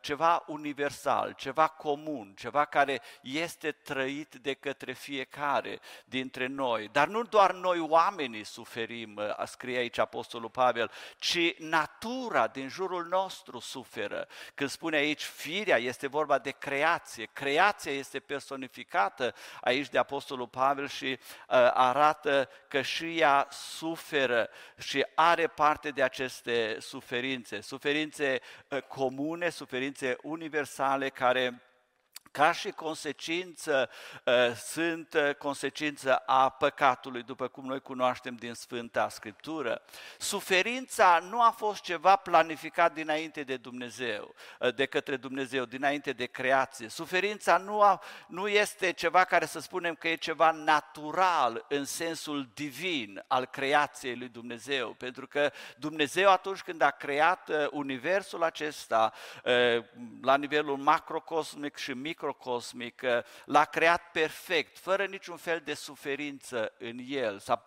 ceva 0.00 0.44
universal, 0.46 1.32
ceva 1.36 1.68
comun, 1.68 2.34
ceva 2.38 2.64
care 2.64 3.00
este 3.20 3.70
trăit 3.70 4.34
de 4.34 4.54
către 4.54 4.92
fiecare 4.92 5.80
dintre 6.04 6.46
noi. 6.46 6.88
Dar 6.92 7.08
nu 7.08 7.22
doar 7.22 7.52
noi 7.52 7.78
oamenii 7.78 8.44
suferim, 8.44 9.20
scrie 9.44 9.78
aici 9.78 9.98
Apostolul 9.98 10.50
Pavel, 10.50 10.90
ci 11.18 11.58
natura 11.58 12.46
din 12.46 12.68
jurul 12.68 13.06
nostru 13.06 13.58
suferă. 13.58 14.28
Când 14.54 14.70
spune 14.70 14.96
aici 14.96 15.24
firea, 15.24 15.76
este 15.76 16.06
vorba 16.06 16.38
de 16.38 16.50
creație. 16.50 17.28
Creația 17.32 17.92
este 17.92 18.20
personificată 18.20 19.34
aici 19.60 19.88
de 19.88 19.98
Apostolul 19.98 20.46
Pavel 20.46 20.88
și 20.88 21.06
uh, 21.06 21.18
arată 21.72 22.48
că 22.68 22.82
și 22.82 23.18
ea 23.18 23.46
suferă 23.50 24.48
și 24.78 25.06
are 25.14 25.46
parte 25.46 25.90
de 25.90 26.02
aceste 26.02 26.76
suferințe, 26.80 27.60
suferințe 27.60 28.40
uh, 28.68 28.82
comune, 28.82 29.48
suferințe 29.48 30.16
universale 30.22 31.08
care 31.08 31.62
ca 32.30 32.52
și 32.52 32.70
consecință 32.70 33.90
ă, 34.26 34.52
sunt 34.54 35.14
ă, 35.14 35.32
consecință 35.32 36.16
a 36.16 36.48
păcatului, 36.48 37.22
după 37.22 37.48
cum 37.48 37.64
noi 37.64 37.80
cunoaștem 37.80 38.34
din 38.34 38.54
Sfânta 38.54 39.08
Scriptură. 39.08 39.82
Suferința 40.18 41.18
nu 41.30 41.42
a 41.42 41.50
fost 41.50 41.82
ceva 41.82 42.16
planificat 42.16 42.92
dinainte 42.92 43.42
de 43.42 43.56
Dumnezeu, 43.56 44.34
ă, 44.60 44.70
de 44.70 44.86
către 44.86 45.16
Dumnezeu, 45.16 45.64
dinainte 45.64 46.12
de 46.12 46.26
creație. 46.26 46.88
Suferința 46.88 47.56
nu, 47.56 47.80
a, 47.80 48.02
nu 48.26 48.48
este 48.48 48.92
ceva 48.92 49.24
care 49.24 49.46
să 49.46 49.60
spunem 49.60 49.94
că 49.94 50.08
e 50.08 50.14
ceva 50.14 50.50
natural 50.50 51.64
în 51.68 51.84
sensul 51.84 52.48
divin 52.54 53.24
al 53.26 53.46
creației 53.46 54.16
lui 54.16 54.28
Dumnezeu, 54.28 54.92
pentru 54.92 55.26
că 55.26 55.52
Dumnezeu 55.76 56.30
atunci 56.30 56.60
când 56.60 56.82
a 56.82 56.90
creat 56.90 57.50
universul 57.70 58.42
acesta 58.42 59.12
la 60.22 60.36
nivelul 60.36 60.76
macrocosmic 60.76 61.76
și 61.76 61.92
mic 61.92 62.19
microcosmic, 62.20 63.02
l-a 63.44 63.64
creat 63.64 64.10
perfect, 64.12 64.78
fără 64.78 65.04
niciun 65.04 65.36
fel 65.36 65.60
de 65.64 65.74
suferință 65.74 66.72
în 66.78 66.98
el. 67.06 67.38
S-a, 67.38 67.62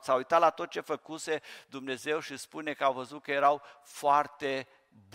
s-a 0.00 0.14
uitat 0.14 0.40
la 0.40 0.50
tot 0.50 0.70
ce 0.70 0.80
făcuse 0.80 1.40
Dumnezeu 1.68 2.20
și 2.20 2.36
spune 2.36 2.72
că 2.72 2.84
au 2.84 2.92
văzut 2.92 3.22
că 3.22 3.30
erau 3.30 3.62
foarte 3.82 4.68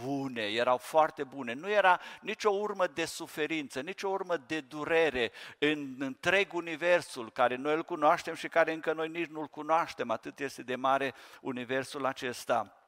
bune, 0.04 0.42
erau 0.42 0.78
foarte 0.78 1.24
bune. 1.24 1.54
Nu 1.54 1.70
era 1.70 2.00
nicio 2.22 2.50
urmă 2.50 2.88
de 2.88 3.06
suferință, 3.06 3.80
nicio 3.80 4.10
urmă 4.10 4.38
de 4.38 4.60
durere 4.60 5.32
în 5.58 5.96
întreg 6.00 6.54
universul 6.54 7.32
care 7.32 7.56
noi 7.56 7.74
îl 7.74 7.84
cunoaștem 7.84 8.36
și 8.36 8.48
care 8.48 8.74
încă 8.74 8.94
noi 8.94 9.08
nici 9.08 9.30
nu-l 9.30 9.48
cunoaștem, 9.48 10.12
atât 10.12 10.40
este 10.40 10.64
de 10.64 10.76
mare 10.76 11.14
universul 11.42 12.06
acesta. 12.06 12.81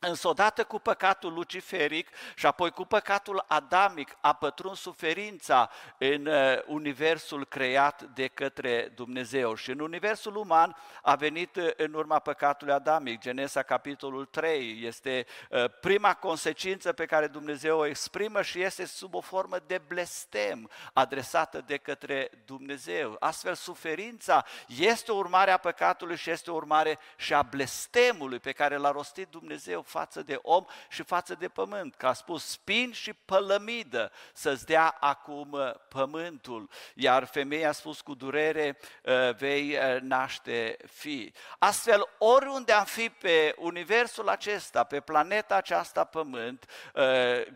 Însă 0.00 0.28
odată 0.28 0.64
cu 0.64 0.78
păcatul 0.78 1.32
luciferic 1.32 2.08
și 2.34 2.46
apoi 2.46 2.70
cu 2.70 2.84
păcatul 2.84 3.44
adamic 3.46 4.16
a 4.20 4.32
pătruns 4.32 4.80
suferința 4.80 5.70
în 5.98 6.26
uh, 6.26 6.34
universul 6.66 7.46
creat 7.46 8.02
de 8.02 8.26
către 8.26 8.92
Dumnezeu. 8.94 9.54
Și 9.54 9.70
în 9.70 9.78
universul 9.78 10.36
uman 10.36 10.76
a 11.02 11.14
venit 11.14 11.56
uh, 11.56 11.68
în 11.76 11.92
urma 11.92 12.18
păcatului 12.18 12.72
adamic. 12.72 13.20
Genesa 13.20 13.62
capitolul 13.62 14.24
3 14.24 14.80
este 14.82 15.26
uh, 15.50 15.64
prima 15.80 16.14
consecință 16.14 16.92
pe 16.92 17.06
care 17.06 17.26
Dumnezeu 17.26 17.78
o 17.78 17.86
exprimă 17.86 18.42
și 18.42 18.62
este 18.62 18.84
sub 18.84 19.14
o 19.14 19.20
formă 19.20 19.56
de 19.66 19.78
blestem 19.86 20.70
adresată 20.92 21.62
de 21.66 21.76
către 21.76 22.30
Dumnezeu. 22.44 23.16
Astfel 23.18 23.54
suferința 23.54 24.44
este 24.66 25.12
o 25.12 25.16
urmare 25.16 25.50
a 25.50 25.56
păcatului 25.56 26.16
și 26.16 26.30
este 26.30 26.50
o 26.50 26.54
urmare 26.54 26.98
și 27.16 27.34
a 27.34 27.42
blestemului 27.42 28.38
pe 28.38 28.52
care 28.52 28.76
l-a 28.76 28.90
rostit 28.90 29.28
Dumnezeu 29.28 29.84
față 29.86 30.22
de 30.22 30.38
om 30.42 30.64
și 30.88 31.02
față 31.02 31.34
de 31.34 31.48
pământ, 31.48 31.94
că 31.94 32.06
a 32.06 32.12
spus 32.12 32.44
spin 32.44 32.92
și 32.92 33.12
pălămidă 33.12 34.12
să-ți 34.32 34.66
dea 34.66 34.96
acum 35.00 35.52
uh, 35.52 35.74
pământul, 35.88 36.68
iar 36.94 37.24
femeia 37.24 37.68
a 37.68 37.72
spus 37.72 38.00
cu 38.00 38.14
durere 38.14 38.78
uh, 39.02 39.34
vei 39.34 39.76
uh, 39.76 40.00
naște 40.00 40.76
fi. 40.92 41.32
Astfel, 41.58 42.08
oriunde 42.18 42.72
am 42.72 42.84
fi 42.84 43.10
pe 43.10 43.54
universul 43.58 44.28
acesta, 44.28 44.84
pe 44.84 45.00
planeta 45.00 45.54
aceasta 45.54 46.04
pământ, 46.04 46.64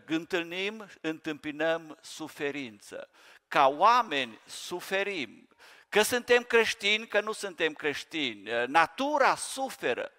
întâlnim, 0.05 0.87
întâmpinăm 1.01 1.97
suferință. 2.01 3.09
Ca 3.47 3.67
oameni 3.67 4.39
suferim, 4.45 5.47
că 5.89 6.01
suntem 6.01 6.43
creștini, 6.43 7.07
că 7.07 7.21
nu 7.21 7.31
suntem 7.31 7.73
creștini. 7.73 8.49
Natura 8.65 9.35
suferă 9.35 10.11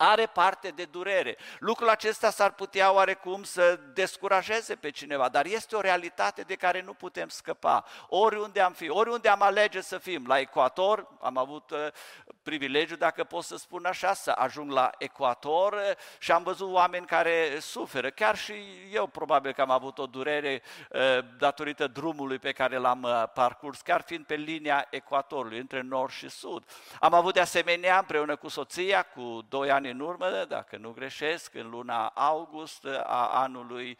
are 0.00 0.26
parte 0.26 0.68
de 0.68 0.84
durere. 0.84 1.36
Lucrul 1.58 1.88
acesta 1.88 2.30
s-ar 2.30 2.52
putea 2.52 2.92
oarecum 2.92 3.42
să 3.42 3.80
descurajeze 3.92 4.74
pe 4.74 4.90
cineva, 4.90 5.28
dar 5.28 5.46
este 5.46 5.76
o 5.76 5.80
realitate 5.80 6.42
de 6.42 6.54
care 6.54 6.82
nu 6.82 6.92
putem 6.92 7.28
scăpa. 7.28 7.84
Oriunde 8.08 8.60
am 8.60 8.72
fi, 8.72 8.88
oriunde 8.90 9.28
am 9.28 9.42
alege 9.42 9.80
să 9.80 9.98
fim, 9.98 10.26
la 10.26 10.38
ecuator, 10.38 11.08
am 11.20 11.36
avut 11.36 11.70
uh, 11.70 11.86
privilegiu, 12.42 12.96
dacă 12.96 13.24
pot 13.24 13.44
să 13.44 13.56
spun 13.56 13.84
așa, 13.84 14.14
să 14.14 14.30
ajung 14.30 14.70
la 14.70 14.90
ecuator 14.98 15.72
uh, 15.72 15.80
și 16.18 16.32
am 16.32 16.42
văzut 16.42 16.72
oameni 16.72 17.06
care 17.06 17.58
suferă. 17.60 18.10
Chiar 18.10 18.36
și 18.36 18.54
eu 18.92 19.06
probabil 19.06 19.52
că 19.52 19.60
am 19.60 19.70
avut 19.70 19.98
o 19.98 20.06
durere 20.06 20.62
uh, 20.90 21.00
datorită 21.38 21.86
drumului 21.86 22.38
pe 22.38 22.52
care 22.52 22.76
l-am 22.76 23.30
parcurs, 23.34 23.80
chiar 23.80 24.00
fiind 24.00 24.24
pe 24.24 24.34
linia 24.34 24.86
ecuatorului, 24.90 25.58
între 25.58 25.80
nord 25.80 26.12
și 26.12 26.28
sud. 26.28 26.64
Am 27.00 27.14
avut 27.14 27.34
de 27.34 27.40
asemenea, 27.40 27.98
împreună 27.98 28.36
cu 28.36 28.48
soția, 28.48 29.02
cu 29.02 29.46
doi 29.48 29.70
ani 29.70 29.87
ani 29.88 30.00
în 30.00 30.06
urmă, 30.06 30.44
dacă 30.48 30.76
nu 30.76 30.90
greșesc, 30.90 31.54
în 31.54 31.70
luna 31.70 32.06
august 32.06 32.84
a 33.04 33.28
anului 33.32 33.98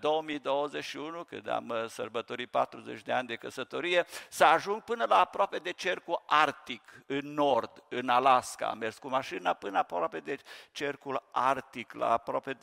2021, 0.00 1.18
uh, 1.18 1.24
când 1.28 1.48
am 1.48 1.68
uh, 1.68 1.84
sărbătorit 1.88 2.50
40 2.50 3.02
de 3.02 3.12
ani 3.12 3.26
de 3.26 3.36
căsătorie, 3.36 4.06
să 4.28 4.44
ajung 4.44 4.82
până 4.82 5.04
la 5.08 5.20
aproape 5.20 5.58
de 5.58 5.70
cercul 5.70 6.22
arctic, 6.26 6.82
în 7.06 7.34
nord, 7.34 7.82
în 7.88 8.08
Alaska, 8.08 8.66
am 8.66 8.78
mers 8.78 8.98
cu 8.98 9.08
mașina 9.08 9.52
până 9.52 9.78
aproape 9.78 10.18
de 10.18 10.38
cercul 10.72 11.22
arctic, 11.30 11.92
la 11.92 12.12
aproape 12.12 12.56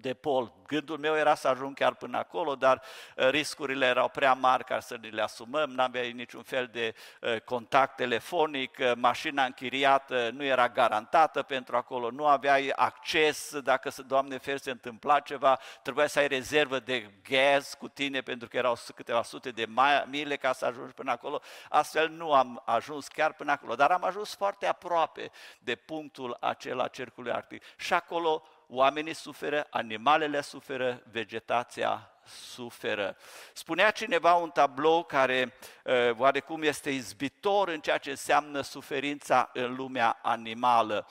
de 0.00 0.14
pol. 0.14 0.52
Gândul 0.66 0.98
meu 0.98 1.16
era 1.16 1.34
să 1.34 1.48
ajung 1.48 1.74
chiar 1.74 1.94
până 1.94 2.18
acolo, 2.18 2.54
dar 2.54 2.82
uh, 3.16 3.28
riscurile 3.28 3.86
erau 3.86 4.08
prea 4.08 4.32
mari 4.32 4.64
ca 4.64 4.80
să 4.80 4.96
ne 5.00 5.08
le 5.08 5.22
asumăm, 5.22 5.70
n-aveai 5.70 6.12
niciun 6.12 6.42
fel 6.42 6.66
de 6.72 6.94
uh, 7.20 7.40
contact 7.40 7.96
telefonic, 7.96 8.76
uh, 8.78 8.92
mașina 8.96 9.44
închiriată 9.44 10.30
nu 10.32 10.44
era 10.44 10.68
garantată 10.68 11.42
pentru 11.42 11.76
acolo, 11.76 12.10
nu 12.10 12.26
aveai 12.26 12.72
acces, 12.76 13.58
dacă, 13.58 13.90
Doamne 14.06 14.38
fer, 14.38 14.56
se 14.58 14.70
întâmpla 14.70 15.20
ceva, 15.20 15.58
trebuia 15.82 16.06
să 16.06 16.18
ai 16.18 16.28
rezervă 16.28 16.78
de 16.78 17.10
gaz 17.28 17.74
cu 17.78 17.88
tine 17.88 18.20
pentru 18.20 18.48
că 18.48 18.56
erau 18.56 18.76
câteva 18.94 19.22
sute 19.22 19.50
de 19.50 19.66
mile 20.06 20.36
ca 20.36 20.52
să 20.52 20.64
ajungi 20.64 20.92
până 20.92 21.10
acolo. 21.10 21.40
Astfel 21.68 22.08
nu 22.08 22.32
am 22.32 22.62
ajuns 22.64 23.08
chiar 23.08 23.32
până 23.32 23.52
acolo, 23.52 23.74
dar 23.74 23.90
am 23.90 24.04
ajuns 24.04 24.34
foarte 24.34 24.66
aproape 24.66 25.30
de 25.58 25.74
punctul 25.74 26.36
acela 26.40 26.88
cercului 26.88 27.32
arctic. 27.32 27.62
Și 27.76 27.92
acolo 27.92 28.42
oamenii 28.68 29.14
suferă, 29.14 29.66
animalele 29.70 30.40
suferă, 30.40 31.02
vegetația 31.10 32.10
suferă. 32.28 33.16
Spunea 33.52 33.90
cineva 33.90 34.34
un 34.34 34.50
tablou 34.50 35.04
care 35.04 35.54
uh, 35.84 36.10
oarecum 36.16 36.62
este 36.62 36.90
izbitor 36.90 37.68
în 37.68 37.80
ceea 37.80 37.98
ce 37.98 38.10
înseamnă 38.10 38.60
suferința 38.60 39.50
în 39.52 39.74
lumea 39.74 40.18
animală. 40.22 41.06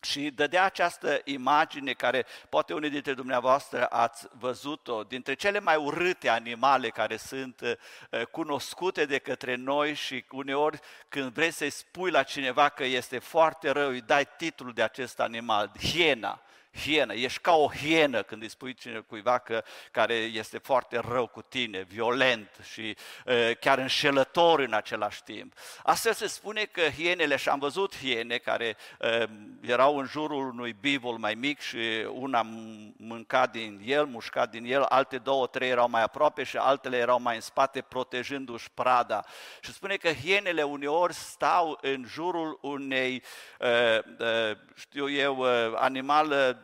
Și 0.00 0.30
dădea 0.30 0.64
această 0.64 1.20
imagine 1.24 1.92
care 1.92 2.26
poate 2.48 2.74
unii 2.74 2.90
dintre 2.90 3.14
dumneavoastră 3.14 3.86
ați 3.86 4.26
văzut-o, 4.38 5.02
dintre 5.02 5.34
cele 5.34 5.60
mai 5.60 5.76
urâte 5.76 6.28
animale 6.28 6.88
care 6.88 7.16
sunt 7.16 7.60
uh, 7.60 8.26
cunoscute 8.26 9.04
de 9.04 9.18
către 9.18 9.54
noi 9.54 9.94
și 9.94 10.24
uneori 10.30 10.78
când 11.08 11.32
vrei 11.32 11.50
să-i 11.50 11.70
spui 11.70 12.10
la 12.10 12.22
cineva 12.22 12.68
că 12.68 12.84
este 12.84 13.18
foarte 13.18 13.70
rău, 13.70 13.88
îi 13.88 14.00
dai 14.00 14.28
titlul 14.36 14.72
de 14.72 14.82
acest 14.82 15.20
animal, 15.20 15.70
hiena 15.80 16.40
hienă. 16.76 17.14
Ești 17.14 17.40
ca 17.40 17.54
o 17.54 17.68
hienă 17.68 18.22
când 18.22 18.42
îi 18.42 18.48
spui 18.48 18.76
cuiva 19.06 19.38
că, 19.38 19.62
care 19.90 20.14
este 20.14 20.58
foarte 20.58 21.00
rău 21.08 21.26
cu 21.26 21.42
tine, 21.42 21.82
violent 21.82 22.50
și 22.72 22.96
uh, 23.26 23.50
chiar 23.60 23.78
înșelător 23.78 24.60
în 24.60 24.72
același 24.72 25.22
timp. 25.22 25.52
Astfel 25.82 26.12
se 26.12 26.26
spune 26.26 26.64
că 26.64 26.80
hienele, 26.80 27.36
și 27.36 27.48
am 27.48 27.58
văzut 27.58 27.96
hiene 27.96 28.36
care 28.36 28.76
uh, 29.00 29.28
erau 29.60 29.98
în 29.98 30.06
jurul 30.06 30.48
unui 30.48 30.76
bivol 30.80 31.16
mai 31.16 31.34
mic 31.34 31.60
și 31.60 32.06
una 32.12 32.46
mânca 32.96 33.46
din 33.46 33.80
el, 33.84 34.04
mușca 34.04 34.46
din 34.46 34.64
el, 34.64 34.82
alte 34.82 35.18
două, 35.18 35.46
trei 35.46 35.68
erau 35.68 35.88
mai 35.88 36.02
aproape 36.02 36.42
și 36.42 36.56
altele 36.56 36.96
erau 36.96 37.20
mai 37.20 37.34
în 37.34 37.40
spate, 37.40 37.80
protejându-și 37.80 38.70
prada. 38.74 39.24
Și 39.60 39.72
spune 39.72 39.96
că 39.96 40.08
hienele 40.12 40.62
uneori 40.62 41.14
stau 41.14 41.78
în 41.82 42.04
jurul 42.08 42.58
unei, 42.62 43.22
uh, 43.60 43.98
uh, 44.18 44.56
știu 44.74 45.10
eu, 45.10 45.36
uh, 45.36 45.72
animal 45.74 46.60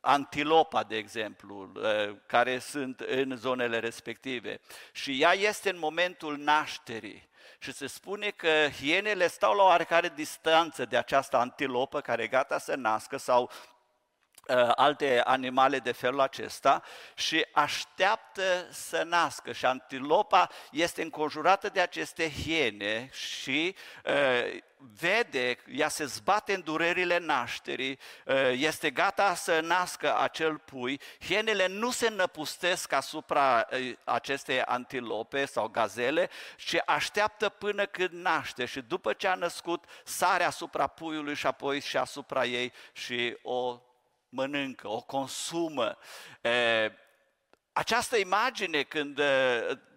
antilopa, 0.00 0.82
de 0.82 0.96
exemplu, 0.96 1.72
ă, 1.76 2.14
care 2.26 2.58
sunt 2.58 3.00
în 3.00 3.36
zonele 3.36 3.78
respective. 3.78 4.60
Și 4.92 5.22
ea 5.22 5.32
este 5.32 5.70
în 5.70 5.78
momentul 5.78 6.36
nașterii. 6.36 7.28
Și 7.58 7.72
se 7.72 7.86
spune 7.86 8.30
că 8.30 8.68
hienele 8.80 9.26
stau 9.26 9.54
la 9.54 9.62
oarecare 9.62 10.12
distanță 10.14 10.84
de 10.84 10.96
această 10.96 11.36
antilopă 11.36 12.00
care 12.00 12.22
e 12.22 12.26
gata 12.26 12.58
să 12.58 12.74
nască 12.74 13.16
sau 13.16 13.50
Uh, 13.50 13.75
alte 14.74 15.20
animale 15.24 15.78
de 15.78 15.92
felul 15.92 16.20
acesta 16.20 16.82
și 17.14 17.46
așteaptă 17.52 18.66
să 18.70 19.02
nască. 19.02 19.52
Și 19.52 19.66
antilopa 19.66 20.48
este 20.70 21.02
înconjurată 21.02 21.68
de 21.68 21.80
aceste 21.80 22.30
hiene 22.30 23.10
și 23.12 23.74
uh, 24.04 24.60
vede, 24.98 25.58
ea 25.66 25.88
se 25.88 26.04
zbate 26.04 26.54
în 26.54 26.60
durerile 26.60 27.18
nașterii, 27.18 27.98
uh, 28.24 28.52
este 28.52 28.90
gata 28.90 29.34
să 29.34 29.60
nască 29.60 30.18
acel 30.18 30.58
pui, 30.58 31.00
hienele 31.20 31.66
nu 31.66 31.90
se 31.90 32.08
năpustesc 32.08 32.92
asupra 32.92 33.68
acestei 34.04 34.62
antilope 34.62 35.44
sau 35.44 35.68
gazele, 35.68 36.30
ci 36.56 36.76
așteaptă 36.86 37.48
până 37.48 37.86
când 37.86 38.10
naște 38.10 38.64
și 38.64 38.80
după 38.80 39.12
ce 39.12 39.28
a 39.28 39.34
născut, 39.34 39.84
sare 40.04 40.44
asupra 40.44 40.86
puiului 40.86 41.34
și 41.34 41.46
apoi 41.46 41.80
și 41.80 41.96
asupra 41.96 42.44
ei 42.44 42.72
și 42.92 43.36
o 43.42 43.80
mănâncă, 44.36 44.88
o 44.88 45.00
consumă. 45.00 45.98
Această 47.72 48.16
imagine, 48.16 48.82
când 48.82 49.20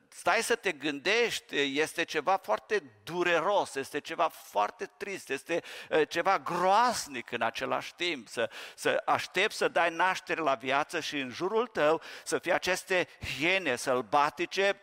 stai 0.10 0.43
să 0.43 0.55
te 0.55 0.72
gândești, 0.72 1.79
este 1.79 2.03
ceva 2.03 2.38
foarte 2.38 2.84
dureros, 3.03 3.75
este 3.75 4.00
ceva 4.00 4.27
foarte 4.27 4.86
trist, 4.98 5.29
este 5.29 5.62
ceva 6.08 6.39
groasnic 6.39 7.31
în 7.31 7.41
același 7.41 7.96
timp, 7.96 8.27
să, 8.27 8.50
să 8.75 9.02
aștepți 9.06 9.58
să 9.58 9.67
dai 9.67 9.95
naștere 9.95 10.41
la 10.41 10.56
viață 10.56 10.99
și 10.99 11.19
în 11.19 11.30
jurul 11.30 11.67
tău 11.67 12.02
să 12.23 12.39
fie 12.39 12.54
aceste 12.54 13.08
hiene 13.38 13.75
sălbatice 13.75 14.82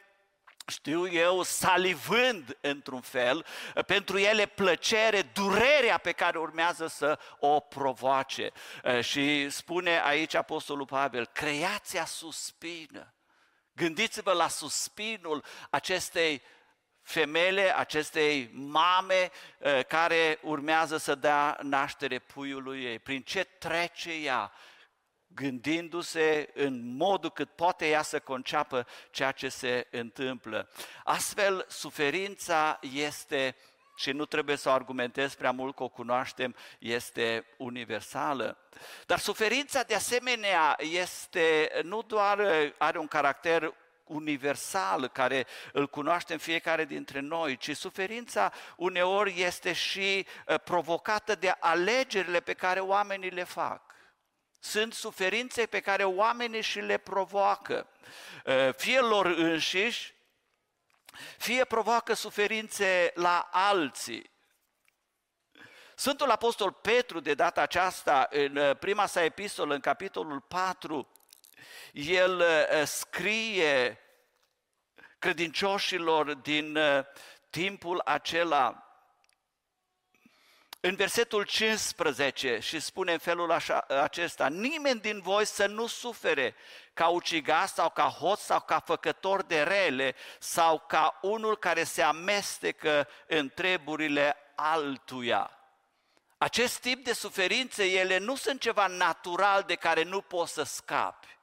știu 0.67 1.09
eu, 1.09 1.43
salivând 1.43 2.57
într-un 2.61 3.01
fel, 3.01 3.47
pentru 3.87 4.19
ele 4.19 4.47
plăcere, 4.47 5.23
durerea 5.23 5.99
pe 5.99 6.13
care 6.13 6.39
urmează 6.39 6.87
să 6.87 7.19
o 7.39 7.61
provoace. 7.61 8.51
Și 9.01 9.51
spune 9.51 10.01
aici 10.01 10.35
Apostolul 10.35 10.87
Pavel, 10.87 11.27
creația 11.27 12.05
suspină. 12.05 13.15
Gândiți-vă 13.73 14.33
la 14.33 14.49
suspinul 14.49 15.45
acestei 15.71 16.43
femele, 17.03 17.77
acestei 17.77 18.51
mame 18.53 19.31
care 19.89 20.39
urmează 20.43 20.97
să 20.97 21.15
dea 21.15 21.59
naștere 21.63 22.19
puiului 22.19 22.85
ei. 22.85 22.99
Prin 22.99 23.23
ce 23.23 23.45
trece 23.45 24.13
ea? 24.13 24.53
Gândindu-se 25.37 26.51
în 26.55 26.97
modul 26.97 27.31
cât 27.31 27.49
poate 27.51 27.89
ea 27.89 28.03
să 28.03 28.19
conceapă 28.21 28.87
ceea 29.11 29.33
ce 29.33 29.49
se 29.49 29.87
întâmplă. 29.91 30.69
Astfel, 31.05 31.67
suferința 31.69 32.79
este, 32.93 33.57
și 33.97 34.11
nu 34.11 34.25
trebuie 34.25 34.57
să 34.57 34.69
o 34.69 34.73
argumentez 34.73 35.35
prea 35.35 35.51
mult 35.51 35.75
că 35.75 35.83
o 35.83 35.89
cunoaștem, 35.89 36.55
este 36.79 37.47
universală. 37.57 38.59
Dar 39.07 39.19
suferința, 39.19 39.83
de 39.83 39.95
asemenea, 39.95 40.77
este, 40.79 41.71
nu 41.83 42.03
doar 42.03 42.41
are 42.79 42.99
un 42.99 43.09
caracter 43.09 43.75
universal 44.07 45.09
care 45.09 45.47
îl 45.73 45.89
cunoaștem 45.89 46.39
fiecare 46.39 46.85
dintre 46.85 47.21
noi, 47.21 47.57
ci 47.57 47.77
suferința 47.77 48.53
uneori 48.77 49.43
este 49.43 49.73
și 49.73 50.27
uh, 50.47 50.61
provocată 50.65 51.35
de 51.35 51.55
alegerile 51.61 52.41
pe 52.41 52.53
care 52.53 52.81
oamenii 52.81 53.31
le 53.31 53.45
fac. 53.45 53.86
Sunt 54.69 54.95
suferințe 54.95 55.67
pe 55.67 55.81
care 55.81 56.05
oamenii 56.05 56.63
și 56.63 56.81
le 56.81 56.97
provoacă, 56.97 57.87
uh, 58.45 58.75
fie 58.75 59.01
lor 59.01 59.27
înșiși, 59.27 60.15
fie 61.39 61.65
provoacă 61.65 62.15
suferințe 62.15 63.13
la 63.15 63.49
alții. 63.53 64.31
Sfântul 65.95 66.31
Apostol 66.31 66.73
Petru, 66.73 67.21
de 67.21 67.35
data 67.35 67.61
aceasta, 67.61 68.27
în 68.31 68.57
uh, 68.57 68.77
prima 68.79 69.07
sa 69.07 69.25
epistolă, 69.25 69.75
în 69.75 69.81
capitolul 69.81 70.41
4, 70.41 71.09
el 71.93 72.39
uh, 72.39 72.83
scrie 72.85 74.01
credincioșilor 75.19 76.35
din 76.35 76.79
timpul 77.51 78.01
acela, 78.05 78.86
în 80.81 80.95
versetul 80.95 81.45
15 81.45 82.59
și 82.59 82.81
spune 82.81 83.13
în 83.13 83.19
felul 83.19 83.51
așa, 83.51 83.85
acesta, 84.03 84.49
nimeni 84.49 85.01
din 85.01 85.21
voi 85.21 85.45
să 85.45 85.67
nu 85.67 85.87
sufere 85.87 86.55
ca 86.95 87.09
ucigaș 87.09 87.71
sau 87.71 87.91
ca 87.91 88.05
hoț 88.05 88.41
sau 88.41 88.61
ca 88.61 88.81
făcător 88.81 89.43
de 89.43 89.63
rele 89.63 90.15
sau 90.39 90.85
ca 90.89 91.19
unul 91.23 91.57
care 91.57 91.85
se 91.85 92.03
amestecă 92.03 93.09
în 93.27 93.49
treburile 93.49 94.37
altuia. 94.55 95.51
Acest 96.39 96.79
tip 96.79 97.05
de 97.05 97.13
suferințe, 97.13 97.85
ele 97.85 98.19
nu 98.19 98.35
sunt 98.35 98.61
ceva 98.61 98.87
natural 98.87 99.63
de 99.63 99.75
care 99.75 100.03
nu 100.03 100.21
poți 100.21 100.53
să 100.53 100.63
scapi. 100.63 101.39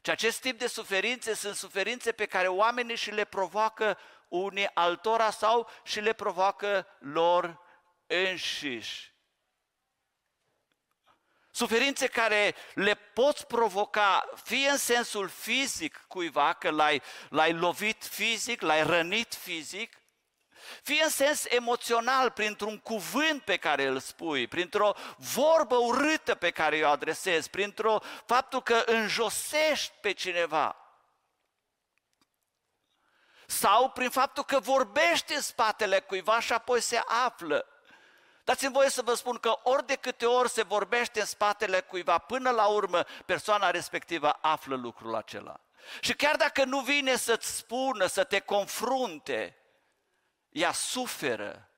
Ci 0.00 0.08
acest 0.08 0.40
tip 0.40 0.58
de 0.58 0.66
suferințe 0.66 1.34
sunt 1.34 1.54
suferințe 1.54 2.12
pe 2.12 2.26
care 2.26 2.48
oamenii 2.48 2.96
și 2.96 3.10
le 3.10 3.24
provoacă 3.24 3.98
unii 4.28 4.70
altora 4.74 5.30
sau 5.30 5.68
și 5.82 6.00
le 6.00 6.12
provoacă 6.12 6.86
lor 6.98 7.64
înșiși. 8.06 9.14
Suferințe 11.56 12.06
care 12.06 12.54
le 12.74 12.94
poți 12.94 13.46
provoca 13.46 14.28
fie 14.44 14.68
în 14.68 14.76
sensul 14.76 15.28
fizic 15.28 16.04
cuiva, 16.08 16.52
că 16.52 16.70
l-ai, 16.70 17.02
l-ai 17.28 17.52
lovit 17.52 18.04
fizic, 18.04 18.60
l-ai 18.60 18.82
rănit 18.82 19.34
fizic, 19.34 20.00
fie 20.82 21.02
în 21.02 21.10
sens 21.10 21.44
emoțional, 21.44 22.30
printr-un 22.30 22.78
cuvânt 22.78 23.42
pe 23.42 23.56
care 23.56 23.84
îl 23.84 23.98
spui, 23.98 24.46
printr-o 24.46 24.94
vorbă 25.16 25.76
urâtă 25.76 26.34
pe 26.34 26.50
care 26.50 26.82
o 26.82 26.88
adresezi, 26.88 27.50
printr-o 27.50 28.02
faptul 28.26 28.62
că 28.62 28.82
înjosești 28.86 29.92
pe 30.00 30.12
cineva. 30.12 30.76
Sau 33.46 33.90
prin 33.90 34.10
faptul 34.10 34.44
că 34.44 34.60
vorbești 34.60 35.34
în 35.34 35.40
spatele 35.40 36.00
cuiva 36.00 36.40
și 36.40 36.52
apoi 36.52 36.80
se 36.80 37.02
află 37.06 37.75
Dați-mi 38.46 38.72
voie 38.72 38.88
să 38.90 39.02
vă 39.02 39.14
spun 39.14 39.36
că 39.36 39.58
ori 39.62 39.86
de 39.86 39.94
câte 39.94 40.26
ori 40.26 40.48
se 40.50 40.62
vorbește 40.62 41.20
în 41.20 41.26
spatele 41.26 41.80
cuiva, 41.80 42.18
până 42.18 42.50
la 42.50 42.66
urmă 42.66 43.04
persoana 43.24 43.70
respectivă 43.70 44.30
află 44.30 44.76
lucrul 44.76 45.14
acela. 45.14 45.60
Și 46.00 46.14
chiar 46.14 46.36
dacă 46.36 46.64
nu 46.64 46.80
vine 46.80 47.16
să-ți 47.16 47.56
spună, 47.56 48.06
să 48.06 48.24
te 48.24 48.38
confrunte, 48.38 49.56
ea 50.48 50.72
suferă, 50.72 51.70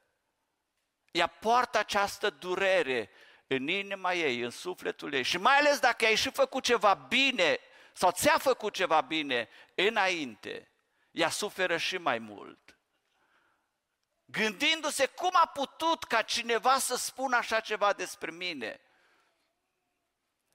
ea 1.11 1.26
poartă 1.26 1.78
această 1.78 2.31
durere 2.31 3.11
în 3.46 3.68
inima 3.68 4.12
ei, 4.12 4.40
în 4.40 4.50
sufletul 4.50 5.12
ei. 5.12 5.22
Și 5.22 5.38
mai 5.38 5.59
ales 5.59 5.78
dacă 5.78 6.04
ai 6.04 6.14
și 6.14 6.31
făcut 6.31 6.62
ceva 6.62 6.94
bine 6.94 7.59
sau 7.92 8.11
ți-a 8.11 8.38
făcut 8.38 8.74
ceva 8.74 9.00
bine 9.00 9.48
înainte, 9.74 10.70
ea 11.11 11.31
suferă 11.31 11.76
și 11.76 11.96
mai 11.96 12.18
mult. 12.18 12.67
Gândindu-se 14.30 15.06
cum 15.06 15.30
a 15.32 15.46
putut 15.46 16.04
ca 16.04 16.22
cineva 16.22 16.78
să 16.78 16.96
spună 16.96 17.36
așa 17.36 17.60
ceva 17.60 17.92
despre 17.92 18.30
mine. 18.30 18.80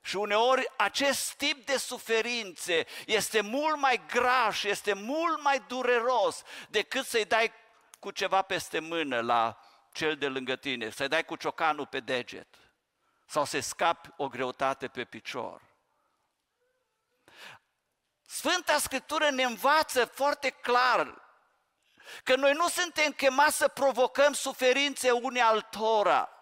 Și 0.02 0.16
uneori 0.16 0.72
acest 0.78 1.34
tip 1.34 1.66
de 1.66 1.78
suferințe 1.78 2.86
este 3.06 3.42
mult 3.42 3.78
mai 3.78 4.06
grav 4.08 4.54
și 4.54 4.70
este 4.70 4.94
mult 4.94 5.42
mai 5.42 5.60
dureros 5.68 6.42
decât 6.70 7.06
să-i 7.06 7.26
dai 7.26 7.54
cu 8.00 8.12
ceva 8.12 8.42
peste 8.42 8.80
mână 8.80 9.22
la 9.22 9.60
cel 9.92 10.18
de 10.18 10.28
lângă 10.28 10.56
tine, 10.56 10.90
să-i 10.90 11.08
dai 11.08 11.26
cu 11.26 11.36
ciocanul 11.36 11.88
pe 11.88 12.00
deget 12.00 12.48
sau 13.26 13.46
să 13.46 13.60
scapi 13.60 14.10
o 14.18 14.28
greutate 14.28 14.88
pe 14.88 15.06
picior. 15.06 15.62
Sfânta 18.26 18.78
Scriptură 18.78 19.30
ne 19.30 19.44
învață 19.44 20.06
foarte 20.06 20.50
clar 20.50 21.23
că 22.24 22.36
noi 22.36 22.54
nu 22.54 22.68
suntem 22.68 23.12
chemați 23.12 23.58
să 23.58 23.68
provocăm 23.68 24.34
suferințe 24.34 25.12
unii 25.12 25.42
altora, 25.42 26.34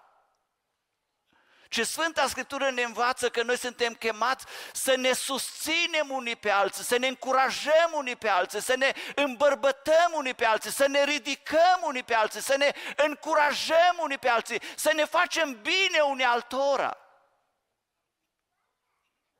ci 1.71 1.85
Sfânta 1.85 2.27
Scriptură 2.27 2.69
ne 2.69 2.81
învață 2.81 3.29
că 3.29 3.43
noi 3.43 3.57
suntem 3.57 3.93
chemați 3.93 4.45
să 4.73 4.95
ne 4.95 5.13
susținem 5.13 6.09
unii 6.09 6.35
pe 6.35 6.49
alții, 6.49 6.83
să 6.83 6.97
ne 6.97 7.07
încurajăm 7.07 7.91
unii 7.93 8.15
pe 8.15 8.27
alții, 8.27 8.61
să 8.61 8.75
ne 8.75 8.93
îmbărbătăm 9.15 10.11
unii 10.13 10.33
pe 10.33 10.45
alții, 10.45 10.71
să 10.71 10.87
ne 10.87 11.03
ridicăm 11.03 11.81
unii 11.83 12.03
pe 12.03 12.13
alții, 12.13 12.41
să 12.41 12.55
ne 12.57 12.71
încurajăm 12.95 13.97
unii 13.99 14.17
pe 14.17 14.29
alții, 14.29 14.61
să 14.75 14.91
ne 14.93 15.05
facem 15.05 15.61
bine 15.61 15.99
unii 15.99 16.25
altora. 16.25 16.97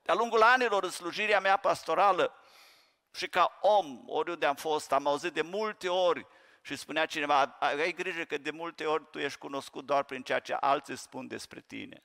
De-a 0.02 0.14
lungul 0.14 0.42
anilor 0.42 0.84
în 0.84 0.92
slujirea 0.92 1.40
mea 1.40 1.58
pastorală 1.58 2.41
și 3.14 3.28
ca 3.28 3.58
om, 3.62 4.04
oriunde 4.06 4.46
am 4.46 4.56
fost, 4.56 4.92
am 4.92 5.08
auzit 5.08 5.34
de 5.34 5.42
multe 5.42 5.90
ori 5.90 6.28
și 6.62 6.76
spunea 6.76 7.06
cineva, 7.06 7.44
ai 7.60 7.94
grijă 7.94 8.24
că 8.24 8.38
de 8.38 8.52
multe 8.52 8.86
ori 8.86 9.10
tu 9.12 9.20
ești 9.20 9.40
cunoscut 9.40 9.86
doar 9.86 10.04
prin 10.04 10.22
ceea 10.22 10.40
ce 10.40 10.54
alții 10.54 10.98
spun 10.98 11.28
despre 11.28 11.62
tine. 11.62 12.04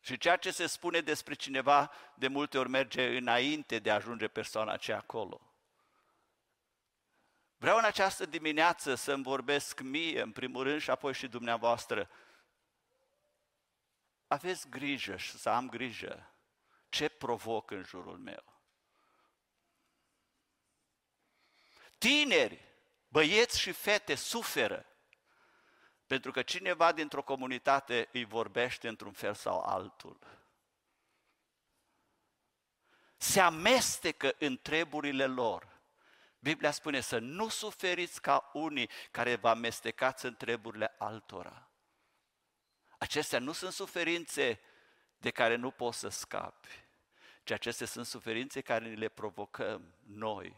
Și 0.00 0.18
ceea 0.18 0.36
ce 0.36 0.50
se 0.50 0.66
spune 0.66 1.00
despre 1.00 1.34
cineva 1.34 1.90
de 2.14 2.28
multe 2.28 2.58
ori 2.58 2.68
merge 2.68 3.16
înainte 3.16 3.78
de 3.78 3.90
a 3.90 3.94
ajunge 3.94 4.28
persoana 4.28 4.72
aceea 4.72 4.96
acolo. 4.98 5.40
Vreau 7.56 7.76
în 7.76 7.84
această 7.84 8.26
dimineață 8.26 8.94
să-mi 8.94 9.22
vorbesc 9.22 9.80
mie, 9.80 10.22
în 10.22 10.32
primul 10.32 10.62
rând, 10.62 10.80
și 10.80 10.90
apoi 10.90 11.14
și 11.14 11.28
dumneavoastră. 11.28 12.10
Aveți 14.26 14.68
grijă 14.68 15.16
și 15.16 15.38
să 15.38 15.48
am 15.48 15.68
grijă 15.68 16.37
ce 16.88 17.08
provoc 17.08 17.70
în 17.70 17.82
jurul 17.82 18.18
meu. 18.18 18.44
Tineri, 21.98 22.64
băieți 23.08 23.60
și 23.60 23.72
fete 23.72 24.14
suferă 24.14 24.88
pentru 26.08 26.30
că 26.30 26.42
cineva 26.42 26.92
dintr-o 26.92 27.22
comunitate 27.22 28.08
îi 28.12 28.24
vorbește 28.24 28.88
într-un 28.88 29.12
fel 29.12 29.34
sau 29.34 29.60
altul. 29.60 30.18
Se 33.16 33.40
amestecă 33.40 34.34
în 34.38 34.58
treburile 34.62 35.26
lor. 35.26 35.80
Biblia 36.38 36.70
spune 36.70 37.00
să 37.00 37.18
nu 37.18 37.48
suferiți 37.48 38.20
ca 38.20 38.50
unii 38.52 38.90
care 39.10 39.36
vă 39.36 39.48
amestecați 39.48 40.24
în 40.24 40.36
treburile 40.36 40.94
altora. 40.98 41.68
Acestea 42.98 43.38
nu 43.38 43.52
sunt 43.52 43.72
suferințe 43.72 44.60
de 45.18 45.30
care 45.30 45.56
nu 45.56 45.70
poți 45.70 45.98
să 45.98 46.08
scapi, 46.08 46.68
ci 47.44 47.50
acestea 47.50 47.86
sunt 47.86 48.06
suferințe 48.06 48.60
care 48.60 48.88
ni 48.88 48.96
le 48.96 49.08
provocăm 49.08 49.94
noi. 50.06 50.56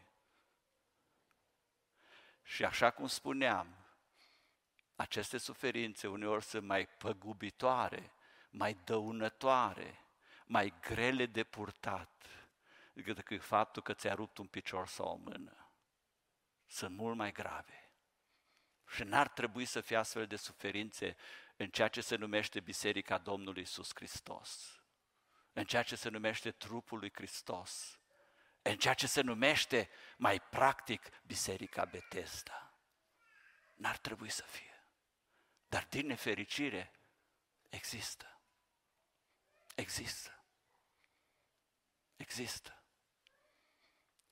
Și 2.42 2.64
așa 2.64 2.90
cum 2.90 3.06
spuneam, 3.06 3.74
aceste 4.96 5.38
suferințe 5.38 6.08
uneori 6.08 6.44
sunt 6.44 6.66
mai 6.66 6.86
păgubitoare, 6.86 8.12
mai 8.50 8.74
dăunătoare, 8.84 10.04
mai 10.46 10.74
grele 10.80 11.26
de 11.26 11.44
purtat 11.44 12.10
decât 13.02 13.42
faptul 13.42 13.82
că 13.82 13.94
ți-a 13.94 14.14
rupt 14.14 14.38
un 14.38 14.46
picior 14.46 14.86
sau 14.86 15.06
o 15.06 15.14
mână. 15.14 15.72
Sunt 16.66 16.96
mult 16.96 17.16
mai 17.16 17.32
grave. 17.32 17.90
Și 18.88 19.02
n-ar 19.02 19.28
trebui 19.28 19.64
să 19.64 19.80
fie 19.80 19.96
astfel 19.96 20.26
de 20.26 20.36
suferințe 20.36 21.16
în 21.60 21.70
ceea 21.70 21.88
ce 21.88 22.00
se 22.00 22.16
numește 22.16 22.60
Biserica 22.60 23.18
Domnului 23.18 23.62
Isus 23.62 23.90
Hristos, 23.94 24.80
în 25.52 25.64
ceea 25.64 25.82
ce 25.82 25.96
se 25.96 26.08
numește 26.08 26.50
trupul 26.50 26.98
lui 26.98 27.12
Hristos, 27.14 28.00
în 28.62 28.76
ceea 28.76 28.94
ce 28.94 29.06
se 29.06 29.20
numește 29.20 29.90
mai 30.16 30.40
practic 30.40 31.08
Biserica 31.26 31.84
Betesda. 31.84 32.74
N-ar 33.74 33.96
trebui 33.96 34.28
să 34.28 34.42
fie. 34.42 34.84
Dar 35.68 35.86
din 35.90 36.06
nefericire 36.06 36.92
există. 37.68 38.40
Există. 39.74 40.44
Există. 42.16 42.84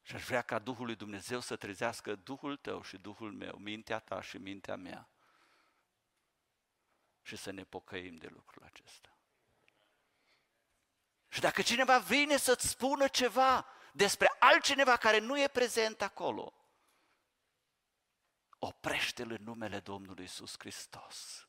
Și 0.03 0.14
aș 0.14 0.25
vrea 0.25 0.43
ca 0.43 0.59
Duhul 0.59 0.87
lui 0.87 0.97
Dumnezeu 0.97 1.41
să 1.41 1.57
trezească 1.57 2.14
Duhul 2.14 2.57
tău 2.57 2.83
și 2.83 2.99
Duhul 2.99 3.33
meu, 3.33 3.57
mintea 3.57 3.99
ta 3.99 4.21
și 4.21 4.38
mintea 4.38 4.77
mea 4.77 5.09
și 7.29 7.37
să 7.37 7.51
ne 7.51 7.64
pocăim 7.64 8.17
de 8.17 8.27
lucrul 8.27 8.62
acesta. 8.64 9.19
Și 11.29 11.41
dacă 11.41 11.62
cineva 11.62 11.99
vine 11.99 12.37
să-ți 12.37 12.69
spună 12.69 13.09
ceva 13.09 13.67
despre 13.93 14.33
altcineva 14.38 14.97
care 14.97 15.19
nu 15.19 15.41
e 15.41 15.49
prezent 15.49 16.03
acolo, 16.03 16.55
oprește-l 18.59 19.31
în 19.31 19.43
numele 19.43 19.81
Domnului 19.81 20.25
Isus 20.25 20.55
Hristos. 20.59 21.49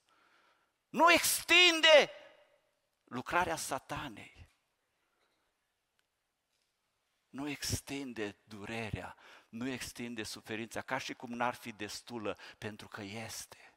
Nu 0.89 1.11
extinde 1.11 2.11
lucrarea 3.03 3.55
satanei. 3.55 4.49
Nu 7.29 7.49
extinde 7.49 8.37
durerea, 8.43 9.17
nu 9.49 9.67
extinde 9.67 10.23
suferința, 10.23 10.81
ca 10.81 10.97
și 10.97 11.13
cum 11.13 11.31
n-ar 11.31 11.53
fi 11.53 11.71
destulă, 11.71 12.37
pentru 12.57 12.87
că 12.87 13.01
este. 13.01 13.68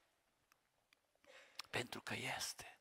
Pentru 1.72 2.00
că 2.00 2.14
este. 2.36 2.78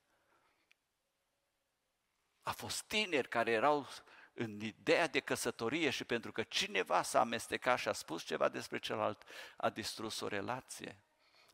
A 2.42 2.52
fost 2.52 2.82
tineri 2.84 3.28
care 3.28 3.52
erau 3.52 3.88
în 4.34 4.62
ideea 4.62 5.08
de 5.08 5.20
căsătorie 5.20 5.90
și 5.90 6.04
pentru 6.04 6.32
că 6.32 6.44
cineva 6.44 7.02
s-a 7.02 7.20
amestecat 7.20 7.80
și 7.80 7.88
a 7.88 7.92
spus 7.92 8.24
ceva 8.24 8.50
despre 8.50 8.80
celălalt, 8.80 9.24
a 9.58 9.70
distrus 9.70 10.20
o 10.20 10.28
relație, 10.28 11.02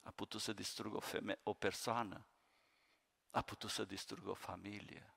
a 0.01 0.11
putut 0.11 0.41
să 0.41 0.53
distrugă 0.53 0.95
o, 0.95 0.99
femeie, 0.99 1.39
o 1.43 1.53
persoană, 1.53 2.27
a 3.29 3.41
putut 3.41 3.69
să 3.69 3.83
distrugă 3.83 4.29
o 4.29 4.33
familie. 4.33 5.13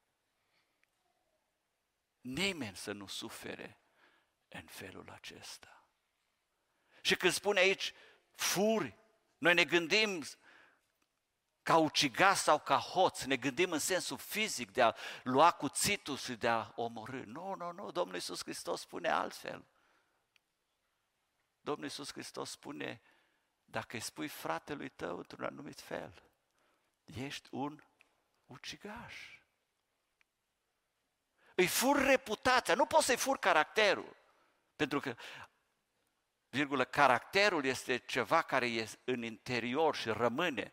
Nimeni 2.21 2.77
să 2.77 2.93
nu 2.93 3.07
sufere 3.07 3.81
în 4.49 4.67
felul 4.67 5.11
acesta. 5.11 5.89
Și 7.01 7.17
când 7.17 7.33
spune 7.33 7.61
aici 7.61 7.93
furi, 8.35 8.97
noi 9.39 9.55
ne 9.55 9.65
gândim 9.65 10.23
ca 11.62 11.77
ucigaș 11.77 12.38
sau 12.38 12.59
ca 12.59 12.77
hoț, 12.77 13.23
ne 13.23 13.37
gândim 13.37 13.73
în 13.73 13.79
sensul 13.79 14.18
fizic 14.18 14.70
de 14.73 14.83
a 14.83 14.94
lua 15.23 15.51
cuțitul 15.51 16.16
și 16.16 16.35
de 16.35 16.49
a 16.49 16.73
omorâ. 16.75 17.23
Nu, 17.25 17.55
nu, 17.55 17.73
nu, 17.73 17.90
Domnul 17.90 18.14
Iisus 18.14 18.42
Hristos 18.42 18.81
spune 18.81 19.09
altfel. 19.09 19.64
Domnul 21.61 21.85
Iisus 21.85 22.12
Hristos 22.12 22.51
spune, 22.51 23.03
dacă 23.64 23.96
îi 23.96 24.03
spui 24.03 24.29
fratelui 24.29 24.88
tău 24.88 25.16
într-un 25.16 25.44
anumit 25.44 25.81
fel, 25.81 26.23
ești 27.05 27.49
un 27.51 27.83
ucigaș. 28.46 29.14
Îi 31.55 31.66
fur 31.66 32.03
reputația, 32.03 32.75
nu 32.75 32.87
poți 32.87 33.07
să-i 33.07 33.16
fur 33.16 33.38
caracterul. 33.38 34.16
Pentru 34.77 35.01
că, 35.01 35.16
virgulă, 36.49 36.85
caracterul 36.85 37.64
este 37.64 37.96
ceva 37.96 38.42
care 38.42 38.73
e 38.73 38.88
în 39.05 39.23
interior 39.23 39.96
și 39.96 40.09
rămâne 40.09 40.73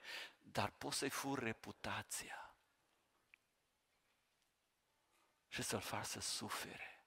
dar 0.58 0.72
poți 0.72 0.98
să-i 0.98 1.10
furi 1.10 1.44
reputația 1.44 2.56
și 5.48 5.62
să-l 5.62 5.80
faci 5.80 6.06
să 6.06 6.20
sufere. 6.20 7.06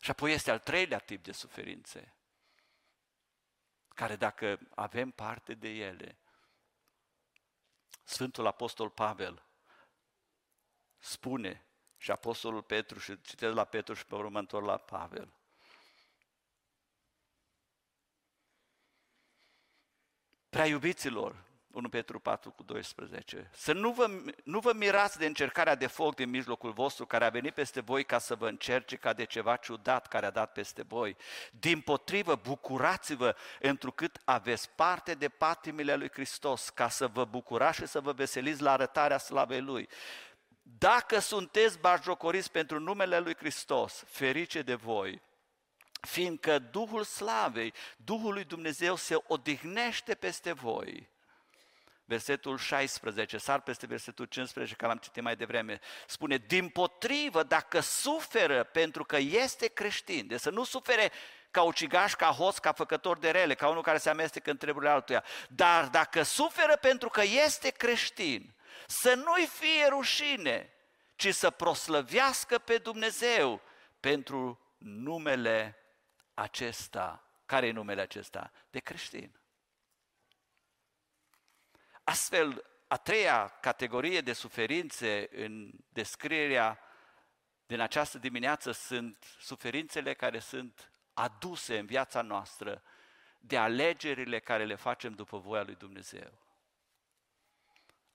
Și 0.00 0.10
apoi 0.10 0.32
este 0.32 0.50
al 0.50 0.58
treilea 0.58 0.98
tip 0.98 1.22
de 1.22 1.32
suferințe, 1.32 2.14
care 3.88 4.16
dacă 4.16 4.58
avem 4.74 5.10
parte 5.10 5.54
de 5.54 5.68
ele, 5.68 6.18
Sfântul 8.04 8.46
Apostol 8.46 8.90
Pavel 8.90 9.46
spune 10.98 11.66
și 11.96 12.10
Apostolul 12.10 12.62
Petru, 12.62 12.98
și 12.98 13.20
citesc 13.20 13.54
la 13.54 13.64
Petru 13.64 13.94
și 13.94 14.06
pe 14.06 14.14
următor 14.14 14.62
la 14.62 14.76
Pavel, 14.76 15.32
Prea 20.50 20.66
iubiților, 20.66 21.34
1 21.70 21.88
Petru 21.88 22.20
4 22.20 22.50
cu 22.50 22.62
12. 22.62 23.50
Să 23.52 23.72
nu 23.72 23.90
vă, 23.90 24.10
nu 24.44 24.58
vă 24.58 24.72
mirați 24.74 25.18
de 25.18 25.26
încercarea 25.26 25.74
de 25.74 25.86
foc 25.86 26.14
din 26.14 26.30
mijlocul 26.30 26.72
vostru 26.72 27.06
care 27.06 27.24
a 27.24 27.30
venit 27.30 27.54
peste 27.54 27.80
voi 27.80 28.04
ca 28.04 28.18
să 28.18 28.34
vă 28.34 28.48
încerce 28.48 28.96
ca 28.96 29.12
de 29.12 29.24
ceva 29.24 29.56
ciudat 29.56 30.06
care 30.06 30.26
a 30.26 30.30
dat 30.30 30.52
peste 30.52 30.82
voi. 30.82 31.16
Din 31.50 31.80
potrivă, 31.80 32.40
bucurați-vă 32.42 33.36
întrucât 33.60 34.20
aveți 34.24 34.70
parte 34.70 35.14
de 35.14 35.28
patimile 35.28 35.94
lui 35.94 36.10
Hristos 36.12 36.68
ca 36.68 36.88
să 36.88 37.06
vă 37.06 37.24
bucurați 37.24 37.78
și 37.78 37.86
să 37.86 38.00
vă 38.00 38.12
veseliți 38.12 38.62
la 38.62 38.72
arătarea 38.72 39.18
slavei 39.18 39.60
Lui. 39.60 39.88
Dacă 40.62 41.18
sunteți 41.18 41.78
bajocoriți 41.78 42.50
pentru 42.50 42.80
numele 42.80 43.18
Lui 43.18 43.36
Hristos, 43.36 44.04
ferice 44.06 44.62
de 44.62 44.74
voi, 44.74 45.22
fiindcă 46.00 46.58
Duhul 46.58 47.04
Slavei, 47.04 47.74
Duhul 47.96 48.32
lui 48.32 48.44
Dumnezeu 48.44 48.96
se 48.96 49.16
odihnește 49.26 50.14
peste 50.14 50.52
voi. 50.52 51.08
Versetul 52.04 52.58
16, 52.58 53.38
sar 53.38 53.60
peste 53.60 53.86
versetul 53.86 54.24
15, 54.24 54.74
care 54.74 54.88
l-am 54.92 55.00
citit 55.00 55.22
mai 55.22 55.36
devreme, 55.36 55.80
spune, 56.06 56.36
din 56.36 56.68
potrivă, 56.68 57.42
dacă 57.42 57.80
suferă 57.80 58.64
pentru 58.64 59.04
că 59.04 59.16
este 59.16 59.66
creștin, 59.66 60.26
de 60.26 60.36
să 60.36 60.50
nu 60.50 60.64
sufere 60.64 61.12
ca 61.50 61.62
ucigaș, 61.62 62.14
ca 62.14 62.26
hoț, 62.26 62.58
ca 62.58 62.72
făcător 62.72 63.18
de 63.18 63.30
rele, 63.30 63.54
ca 63.54 63.68
unul 63.68 63.82
care 63.82 63.98
se 63.98 64.10
amestecă 64.10 64.50
în 64.50 64.56
treburile 64.56 64.90
altuia, 64.90 65.24
dar 65.48 65.88
dacă 65.88 66.22
suferă 66.22 66.76
pentru 66.76 67.08
că 67.08 67.22
este 67.22 67.70
creștin, 67.70 68.54
să 68.86 69.14
nu-i 69.14 69.46
fie 69.46 69.86
rușine, 69.88 70.72
ci 71.16 71.34
să 71.34 71.50
proslăvească 71.50 72.58
pe 72.58 72.78
Dumnezeu 72.78 73.60
pentru 74.00 74.60
numele 74.78 75.79
acesta. 76.40 77.24
Care 77.46 77.66
e 77.66 77.72
numele 77.72 78.00
acesta? 78.00 78.52
De 78.70 78.78
creștin. 78.78 79.40
Astfel, 82.04 82.64
a 82.88 82.96
treia 82.96 83.48
categorie 83.48 84.20
de 84.20 84.32
suferințe 84.32 85.28
în 85.32 85.70
descrierea 85.88 86.78
din 87.66 87.80
această 87.80 88.18
dimineață 88.18 88.72
sunt 88.72 89.24
suferințele 89.40 90.14
care 90.14 90.38
sunt 90.38 90.92
aduse 91.14 91.78
în 91.78 91.86
viața 91.86 92.22
noastră 92.22 92.82
de 93.38 93.58
alegerile 93.58 94.38
care 94.38 94.64
le 94.64 94.74
facem 94.74 95.12
după 95.12 95.38
voia 95.38 95.62
lui 95.62 95.74
Dumnezeu. 95.74 96.32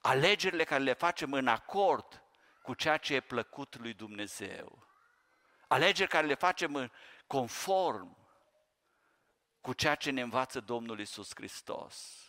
Alegerile 0.01 0.63
care 0.63 0.83
le 0.83 0.93
facem 0.93 1.33
în 1.33 1.47
acord 1.47 2.23
cu 2.61 2.73
ceea 2.73 2.97
ce 2.97 3.13
e 3.13 3.19
plăcut 3.19 3.75
lui 3.77 3.93
Dumnezeu. 3.93 4.87
Alegeri 5.67 6.09
care 6.09 6.27
le 6.27 6.33
facem 6.33 6.75
în 6.75 6.91
conform 7.27 8.17
cu 9.61 9.73
ceea 9.73 9.95
ce 9.95 10.11
ne 10.11 10.21
învață 10.21 10.59
Domnul 10.59 10.99
Isus 10.99 11.29
Hristos. 11.35 12.19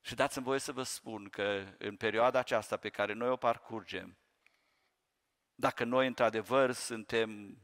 Și 0.00 0.14
dați-mi 0.14 0.44
voie 0.44 0.58
să 0.58 0.72
vă 0.72 0.82
spun 0.82 1.28
că 1.28 1.74
în 1.78 1.96
perioada 1.96 2.38
aceasta 2.38 2.76
pe 2.76 2.88
care 2.88 3.12
noi 3.12 3.28
o 3.28 3.36
parcurgem, 3.36 4.18
dacă 5.54 5.84
noi 5.84 6.06
într-adevăr 6.06 6.72
suntem 6.72 7.58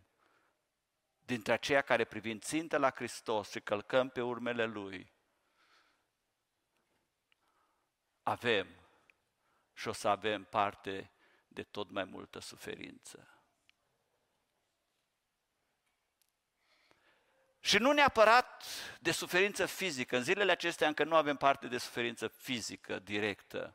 dintre 1.18 1.52
aceia 1.52 1.82
care 1.82 2.04
privind 2.04 2.42
țintă 2.42 2.78
la 2.78 2.90
Hristos 2.90 3.50
și 3.50 3.60
călcăm 3.60 4.08
pe 4.08 4.20
urmele 4.20 4.64
Lui, 4.64 5.12
avem 8.22 8.80
și 9.72 9.88
o 9.88 9.92
să 9.92 10.08
avem 10.08 10.44
parte 10.44 11.12
de 11.48 11.62
tot 11.62 11.90
mai 11.90 12.04
multă 12.04 12.38
suferință. 12.38 13.39
Și 17.70 17.78
nu 17.78 17.92
neapărat 17.92 18.64
de 19.00 19.10
suferință 19.10 19.66
fizică. 19.66 20.16
În 20.16 20.22
zilele 20.22 20.52
acestea 20.52 20.88
încă 20.88 21.04
nu 21.04 21.14
avem 21.14 21.36
parte 21.36 21.66
de 21.66 21.78
suferință 21.78 22.28
fizică 22.28 22.98
directă. 22.98 23.74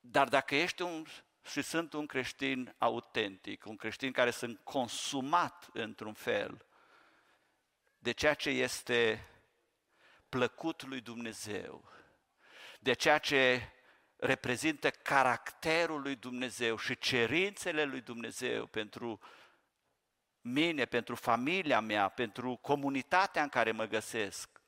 Dar 0.00 0.28
dacă 0.28 0.54
ești 0.54 0.82
un, 0.82 1.06
și 1.50 1.62
sunt 1.62 1.92
un 1.92 2.06
creștin 2.06 2.74
autentic, 2.78 3.64
un 3.66 3.76
creștin 3.76 4.12
care 4.12 4.30
sunt 4.30 4.60
consumat 4.64 5.68
într-un 5.72 6.12
fel 6.12 6.64
de 7.98 8.12
ceea 8.12 8.34
ce 8.34 8.50
este 8.50 9.26
plăcut 10.28 10.82
lui 10.82 11.00
Dumnezeu, 11.00 11.90
de 12.80 12.92
ceea 12.92 13.18
ce 13.18 13.72
reprezintă 14.16 14.90
caracterul 14.90 16.02
lui 16.02 16.16
Dumnezeu 16.16 16.76
și 16.76 16.98
cerințele 16.98 17.84
lui 17.84 18.00
Dumnezeu 18.00 18.66
pentru 18.66 19.20
mine, 20.42 20.84
pentru 20.84 21.14
familia 21.14 21.80
mea, 21.80 22.08
pentru 22.08 22.56
comunitatea 22.56 23.42
în 23.42 23.48
care 23.48 23.72
mă 23.72 23.84
găsesc, 23.84 24.60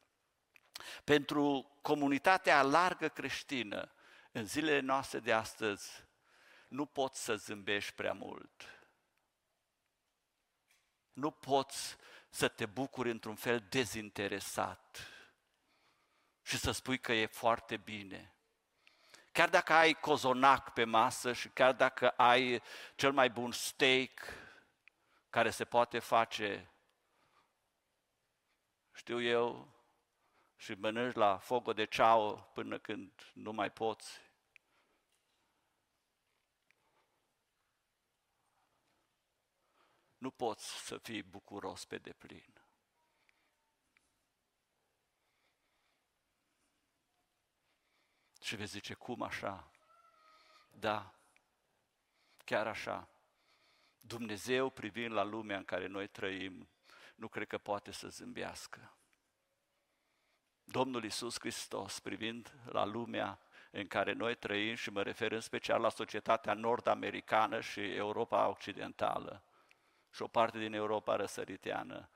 pentru 1.04 1.76
comunitatea 1.82 2.62
largă 2.62 3.08
creștină, 3.08 3.92
în 4.32 4.46
zilele 4.46 4.80
noastre 4.80 5.18
de 5.18 5.32
astăzi, 5.32 5.90
nu 6.68 6.86
poți 6.86 7.24
să 7.24 7.36
zâmbești 7.36 7.92
prea 7.92 8.12
mult. 8.12 8.62
Nu 11.12 11.30
poți 11.30 11.96
să 12.28 12.48
te 12.48 12.66
bucuri 12.66 13.10
într-un 13.10 13.34
fel 13.34 13.66
dezinteresat 13.68 15.08
și 16.42 16.58
să 16.58 16.70
spui 16.70 16.98
că 16.98 17.12
e 17.12 17.26
foarte 17.26 17.76
bine. 17.76 18.34
Chiar 19.32 19.48
dacă 19.48 19.72
ai 19.72 19.92
cozonac 19.92 20.72
pe 20.72 20.84
masă 20.84 21.32
și 21.32 21.48
chiar 21.48 21.72
dacă 21.72 22.08
ai 22.08 22.62
cel 22.94 23.12
mai 23.12 23.30
bun 23.30 23.52
steak 23.52 24.10
care 25.34 25.50
se 25.50 25.64
poate 25.64 25.98
face, 25.98 26.72
știu 28.92 29.20
eu, 29.20 29.74
și 30.56 30.74
mănânci 30.74 31.14
la 31.14 31.38
fogo 31.38 31.72
de 31.72 31.84
ceau 31.84 32.50
până 32.52 32.78
când 32.78 33.30
nu 33.32 33.52
mai 33.52 33.70
poți. 33.70 34.20
Nu 40.18 40.30
poți 40.30 40.84
să 40.86 40.98
fii 40.98 41.22
bucuros 41.22 41.84
pe 41.84 41.98
deplin. 41.98 42.62
Și 48.40 48.56
vei 48.56 48.66
zice, 48.66 48.94
cum 48.94 49.22
așa? 49.22 49.70
Da, 50.70 51.14
chiar 52.44 52.66
așa. 52.66 53.13
Dumnezeu, 54.06 54.70
privind 54.70 55.12
la 55.12 55.22
lumea 55.22 55.56
în 55.56 55.64
care 55.64 55.86
noi 55.86 56.06
trăim, 56.06 56.68
nu 57.14 57.28
cred 57.28 57.46
că 57.46 57.58
poate 57.58 57.90
să 57.90 58.08
zâmbească. 58.08 58.96
Domnul 60.64 61.04
Isus 61.04 61.38
Hristos, 61.38 61.98
privind 61.98 62.54
la 62.64 62.84
lumea 62.84 63.38
în 63.70 63.86
care 63.86 64.12
noi 64.12 64.34
trăim 64.34 64.74
și 64.74 64.90
mă 64.90 65.02
refer 65.02 65.32
în 65.32 65.40
special 65.40 65.80
la 65.80 65.88
societatea 65.88 66.54
nord-americană 66.54 67.60
și 67.60 67.80
Europa 67.94 68.48
occidentală 68.48 69.44
și 70.10 70.22
o 70.22 70.26
parte 70.26 70.58
din 70.58 70.72
Europa 70.72 71.16
răsăriteană 71.16 72.08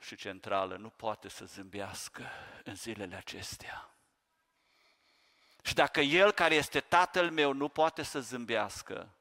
și 0.00 0.16
centrală, 0.16 0.76
nu 0.76 0.90
poate 0.90 1.28
să 1.28 1.44
zâmbească 1.44 2.30
în 2.64 2.74
zilele 2.74 3.16
acestea. 3.16 3.94
Și 5.62 5.74
dacă 5.74 6.00
El 6.00 6.32
care 6.32 6.54
este 6.54 6.80
Tatăl 6.80 7.30
meu 7.30 7.52
nu 7.52 7.68
poate 7.68 8.02
să 8.02 8.20
zâmbească, 8.20 9.14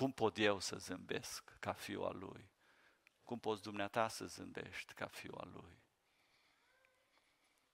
cum 0.00 0.12
pot 0.12 0.38
eu 0.38 0.60
să 0.60 0.76
zâmbesc 0.76 1.52
ca 1.58 1.72
fiul 1.72 2.04
al 2.04 2.18
lui? 2.18 2.50
Cum 3.24 3.38
poți 3.38 3.62
dumneata 3.62 4.08
să 4.08 4.24
zâmbești 4.26 4.92
ca 4.92 5.06
fiul 5.06 5.38
al 5.38 5.50
lui? 5.52 5.82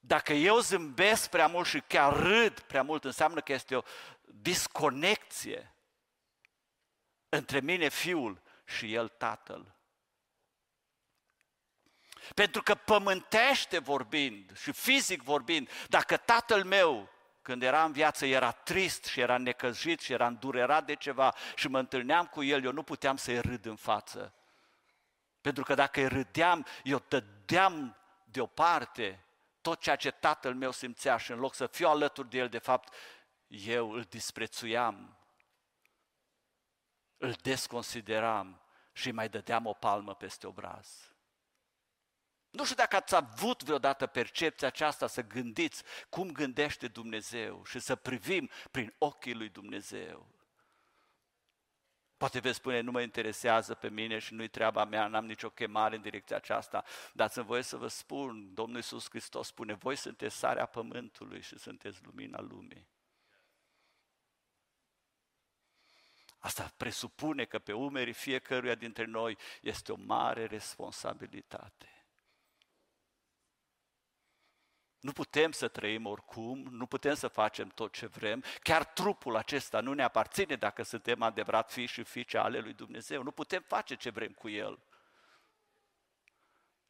Dacă 0.00 0.32
eu 0.32 0.58
zâmbesc 0.58 1.30
prea 1.30 1.46
mult 1.46 1.66
și 1.66 1.80
chiar 1.80 2.16
râd 2.16 2.60
prea 2.60 2.82
mult, 2.82 3.04
înseamnă 3.04 3.40
că 3.40 3.52
este 3.52 3.76
o 3.76 3.82
disconecție 4.24 5.74
între 7.28 7.60
mine, 7.60 7.88
fiul, 7.88 8.42
și 8.64 8.94
el, 8.94 9.08
tatăl. 9.08 9.74
Pentru 12.34 12.62
că 12.62 12.74
pământește 12.74 13.78
vorbind 13.78 14.58
și 14.58 14.72
fizic 14.72 15.22
vorbind, 15.22 15.70
dacă 15.88 16.16
tatăl 16.16 16.64
meu 16.64 17.15
când 17.46 17.62
era 17.62 17.84
în 17.84 17.92
viață, 17.92 18.26
era 18.26 18.50
trist 18.50 19.04
și 19.04 19.20
era 19.20 19.38
necăjit 19.38 20.00
și 20.00 20.12
era 20.12 20.26
îndurerat 20.26 20.84
de 20.84 20.94
ceva 20.94 21.34
și 21.54 21.68
mă 21.68 21.78
întâlneam 21.78 22.26
cu 22.26 22.42
el, 22.42 22.64
eu 22.64 22.72
nu 22.72 22.82
puteam 22.82 23.16
să-i 23.16 23.40
râd 23.40 23.64
în 23.66 23.76
față. 23.76 24.34
Pentru 25.40 25.64
că 25.64 25.74
dacă 25.74 26.00
îi 26.00 26.08
râdeam, 26.08 26.66
eu 26.82 27.04
dădeam 27.08 27.96
deoparte 28.24 29.24
tot 29.60 29.80
ceea 29.80 29.96
ce 29.96 30.10
tatăl 30.10 30.54
meu 30.54 30.70
simțea 30.70 31.16
și 31.16 31.30
în 31.30 31.38
loc 31.38 31.54
să 31.54 31.66
fiu 31.66 31.88
alături 31.88 32.30
de 32.30 32.38
el, 32.38 32.48
de 32.48 32.58
fapt, 32.58 32.94
eu 33.46 33.90
îl 33.92 34.02
disprețuiam, 34.02 35.18
îl 37.16 37.32
desconsideram 37.32 38.60
și 38.92 39.10
mai 39.10 39.28
dădeam 39.28 39.66
o 39.66 39.72
palmă 39.72 40.14
peste 40.14 40.46
obraz. 40.46 41.15
Nu 42.56 42.64
știu 42.64 42.76
dacă 42.76 42.96
ați 42.96 43.14
avut 43.14 43.62
vreodată 43.62 44.06
percepția 44.06 44.68
aceasta 44.68 45.06
să 45.06 45.22
gândiți 45.22 45.82
cum 46.08 46.32
gândește 46.32 46.88
Dumnezeu 46.88 47.64
și 47.64 47.78
să 47.78 47.96
privim 47.96 48.50
prin 48.70 48.94
ochii 48.98 49.34
lui 49.34 49.48
Dumnezeu. 49.48 50.28
Poate 52.16 52.38
veți 52.38 52.56
spune, 52.56 52.80
nu 52.80 52.90
mă 52.90 53.00
interesează 53.00 53.74
pe 53.74 53.88
mine 53.88 54.18
și 54.18 54.34
nu-i 54.34 54.48
treaba 54.48 54.84
mea, 54.84 55.06
n-am 55.06 55.26
nicio 55.26 55.50
chemare 55.50 55.96
în 55.96 56.02
direcția 56.02 56.36
aceasta, 56.36 56.84
dar 57.12 57.30
sunt 57.30 57.46
voie 57.46 57.62
să 57.62 57.76
vă 57.76 57.88
spun, 57.88 58.54
Domnul 58.54 58.76
Iisus 58.76 59.08
Hristos 59.08 59.46
spune, 59.46 59.74
voi 59.74 59.96
sunteți 59.96 60.36
sarea 60.36 60.66
pământului 60.66 61.40
și 61.40 61.58
sunteți 61.58 61.98
lumina 62.04 62.40
lumii. 62.40 62.88
Asta 66.38 66.72
presupune 66.76 67.44
că 67.44 67.58
pe 67.58 67.72
umerii 67.72 68.12
fiecăruia 68.12 68.74
dintre 68.74 69.04
noi 69.04 69.38
este 69.60 69.92
o 69.92 69.96
mare 69.96 70.46
responsabilitate. 70.46 71.95
Nu 75.00 75.12
putem 75.12 75.52
să 75.52 75.68
trăim 75.68 76.06
oricum, 76.06 76.66
nu 76.70 76.86
putem 76.86 77.14
să 77.14 77.28
facem 77.28 77.68
tot 77.68 77.92
ce 77.92 78.06
vrem, 78.06 78.44
chiar 78.62 78.84
trupul 78.84 79.36
acesta 79.36 79.80
nu 79.80 79.92
ne 79.92 80.02
aparține 80.02 80.56
dacă 80.56 80.82
suntem 80.82 81.22
adevărat 81.22 81.72
fi 81.72 81.86
și 81.86 82.02
fiice 82.02 82.38
ale 82.38 82.58
lui 82.58 82.72
Dumnezeu. 82.72 83.22
Nu 83.22 83.30
putem 83.30 83.64
face 83.66 83.94
ce 83.94 84.10
vrem 84.10 84.32
cu 84.32 84.48
el. 84.48 84.78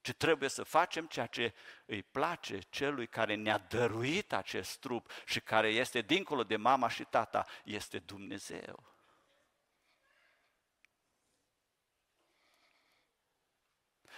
Ce 0.01 0.12
trebuie 0.12 0.49
să 0.49 0.62
facem 0.62 1.07
ceea 1.07 1.27
ce 1.27 1.55
îi 1.87 2.03
place 2.03 2.59
celui 2.59 3.07
care 3.07 3.35
ne-a 3.35 3.59
dăruit 3.59 4.33
acest 4.33 4.79
trup 4.79 5.11
și 5.25 5.40
care 5.40 5.69
este 5.69 6.01
dincolo 6.01 6.45
de 6.45 6.57
mama 6.57 6.88
și 6.88 7.05
tata, 7.05 7.47
este 7.64 7.99
Dumnezeu. 7.99 8.96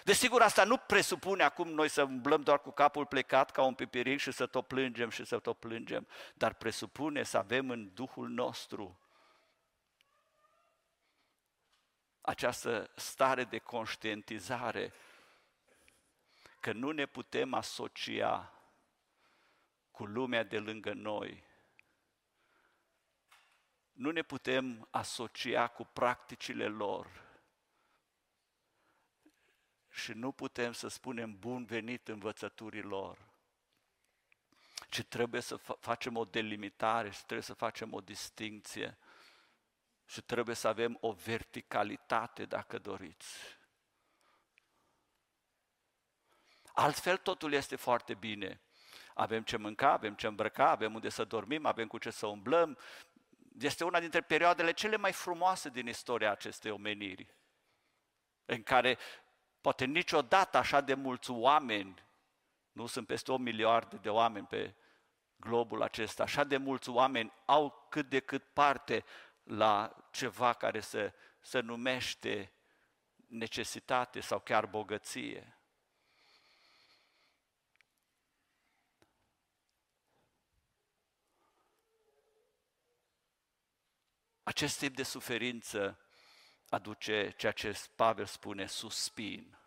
Desigur, 0.08 0.42
asta 0.42 0.64
nu 0.64 0.76
presupune 0.76 1.42
acum 1.42 1.68
noi 1.68 1.88
să 1.88 2.02
umblăm 2.02 2.42
doar 2.42 2.60
cu 2.60 2.70
capul 2.70 3.06
plecat 3.06 3.50
ca 3.50 3.62
un 3.62 3.74
pipiric 3.74 4.18
și 4.18 4.32
să 4.32 4.46
tot 4.46 4.66
plângem 4.66 5.10
și 5.10 5.24
să 5.24 5.38
tot 5.38 5.58
plângem, 5.58 6.06
dar 6.34 6.54
presupune 6.54 7.22
să 7.22 7.38
avem 7.38 7.70
în 7.70 7.94
Duhul 7.94 8.28
nostru 8.28 8.98
această 12.20 12.90
stare 12.94 13.44
de 13.44 13.58
conștientizare 13.58 14.92
că 16.60 16.72
nu 16.72 16.90
ne 16.90 17.06
putem 17.06 17.54
asocia 17.54 18.52
cu 19.90 20.04
lumea 20.04 20.42
de 20.42 20.58
lângă 20.58 20.92
noi. 20.92 21.44
Nu 23.92 24.10
ne 24.10 24.22
putem 24.22 24.88
asocia 24.90 25.66
cu 25.66 25.84
practicile 25.84 26.66
lor 26.66 27.27
și 29.98 30.12
nu 30.12 30.32
putem 30.32 30.72
să 30.72 30.88
spunem 30.88 31.38
bun 31.38 31.64
venit 31.64 32.08
învățăturii 32.08 32.82
lor, 32.82 33.18
ci 34.88 35.02
trebuie 35.02 35.40
să 35.40 35.56
facem 35.56 36.16
o 36.16 36.24
delimitare 36.24 37.10
și 37.10 37.18
trebuie 37.18 37.42
să 37.42 37.54
facem 37.54 37.92
o 37.92 38.00
distinție 38.00 38.98
și 40.06 40.22
trebuie 40.22 40.54
să 40.54 40.68
avem 40.68 40.98
o 41.00 41.12
verticalitate, 41.12 42.44
dacă 42.44 42.78
doriți. 42.78 43.56
Altfel 46.72 47.16
totul 47.16 47.52
este 47.52 47.76
foarte 47.76 48.14
bine. 48.14 48.60
Avem 49.14 49.42
ce 49.42 49.56
mânca, 49.56 49.92
avem 49.92 50.14
ce 50.14 50.26
îmbrăca, 50.26 50.70
avem 50.70 50.94
unde 50.94 51.08
să 51.08 51.24
dormim, 51.24 51.66
avem 51.66 51.86
cu 51.86 51.98
ce 51.98 52.10
să 52.10 52.26
umblăm. 52.26 52.78
Este 53.58 53.84
una 53.84 54.00
dintre 54.00 54.20
perioadele 54.20 54.72
cele 54.72 54.96
mai 54.96 55.12
frumoase 55.12 55.68
din 55.68 55.86
istoria 55.86 56.30
acestei 56.30 56.70
omeniri, 56.70 57.34
în 58.44 58.62
care 58.62 58.98
Poate 59.60 59.84
niciodată 59.84 60.56
așa 60.56 60.80
de 60.80 60.94
mulți 60.94 61.30
oameni, 61.30 62.04
nu 62.72 62.86
sunt 62.86 63.06
peste 63.06 63.32
o 63.32 63.36
miliarde 63.36 63.96
de 63.96 64.10
oameni 64.10 64.46
pe 64.46 64.74
globul 65.36 65.82
acesta, 65.82 66.22
așa 66.22 66.44
de 66.44 66.56
mulți 66.56 66.88
oameni 66.88 67.32
au 67.44 67.86
cât 67.90 68.08
de 68.08 68.20
cât 68.20 68.44
parte 68.52 69.04
la 69.42 69.96
ceva 70.10 70.52
care 70.52 70.80
se, 70.80 71.14
se 71.40 71.60
numește 71.60 72.52
necesitate 73.26 74.20
sau 74.20 74.40
chiar 74.40 74.66
bogăție. 74.66 75.58
Acest 84.42 84.78
tip 84.78 84.94
de 84.94 85.02
suferință 85.02 85.98
aduce 86.68 87.34
ceea 87.36 87.52
ce 87.52 87.80
Pavel 87.94 88.26
spune, 88.26 88.66
suspin. 88.66 89.58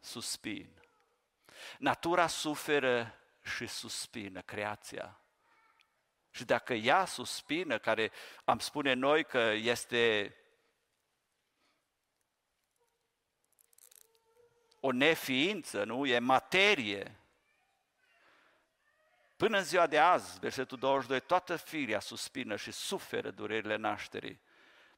Suspin. 0.00 0.82
Natura 1.78 2.26
suferă 2.26 3.18
și 3.42 3.66
suspină, 3.66 4.40
creația. 4.40 5.20
Și 6.30 6.44
dacă 6.44 6.74
ea 6.74 7.04
suspină, 7.04 7.78
care 7.78 8.12
am 8.44 8.58
spune 8.58 8.92
noi 8.92 9.24
că 9.24 9.38
este 9.38 10.34
o 14.80 14.92
neființă, 14.92 15.84
nu? 15.84 16.06
E 16.06 16.18
materie. 16.18 17.16
Până 19.36 19.58
în 19.58 19.64
ziua 19.64 19.86
de 19.86 19.98
azi, 19.98 20.38
versetul 20.38 20.78
22, 20.78 21.20
toată 21.20 21.56
firea 21.56 22.00
suspină 22.00 22.56
și 22.56 22.70
suferă 22.70 23.30
durerile 23.30 23.76
nașterii. 23.76 24.40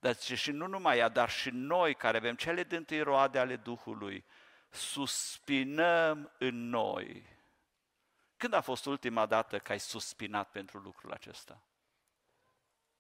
Dar 0.05 0.15
zice, 0.15 0.35
și 0.35 0.51
nu 0.51 0.67
numai 0.67 0.99
ea, 0.99 1.09
dar 1.09 1.31
și 1.31 1.51
noi 1.51 1.95
care 1.95 2.17
avem 2.17 2.37
cele 2.37 2.63
din 2.63 2.85
tâi 2.85 3.01
roade 3.01 3.39
ale 3.39 3.57
Duhului, 3.57 4.25
suspinăm 4.71 6.33
în 6.39 6.69
noi. 6.69 7.27
Când 8.37 8.53
a 8.53 8.61
fost 8.61 8.87
ultima 8.87 9.27
dată 9.27 9.59
că 9.59 9.73
ai 9.73 9.81
suspinat 9.81 10.51
pentru 10.51 10.79
lucrul 10.79 11.13
acesta? 11.13 11.63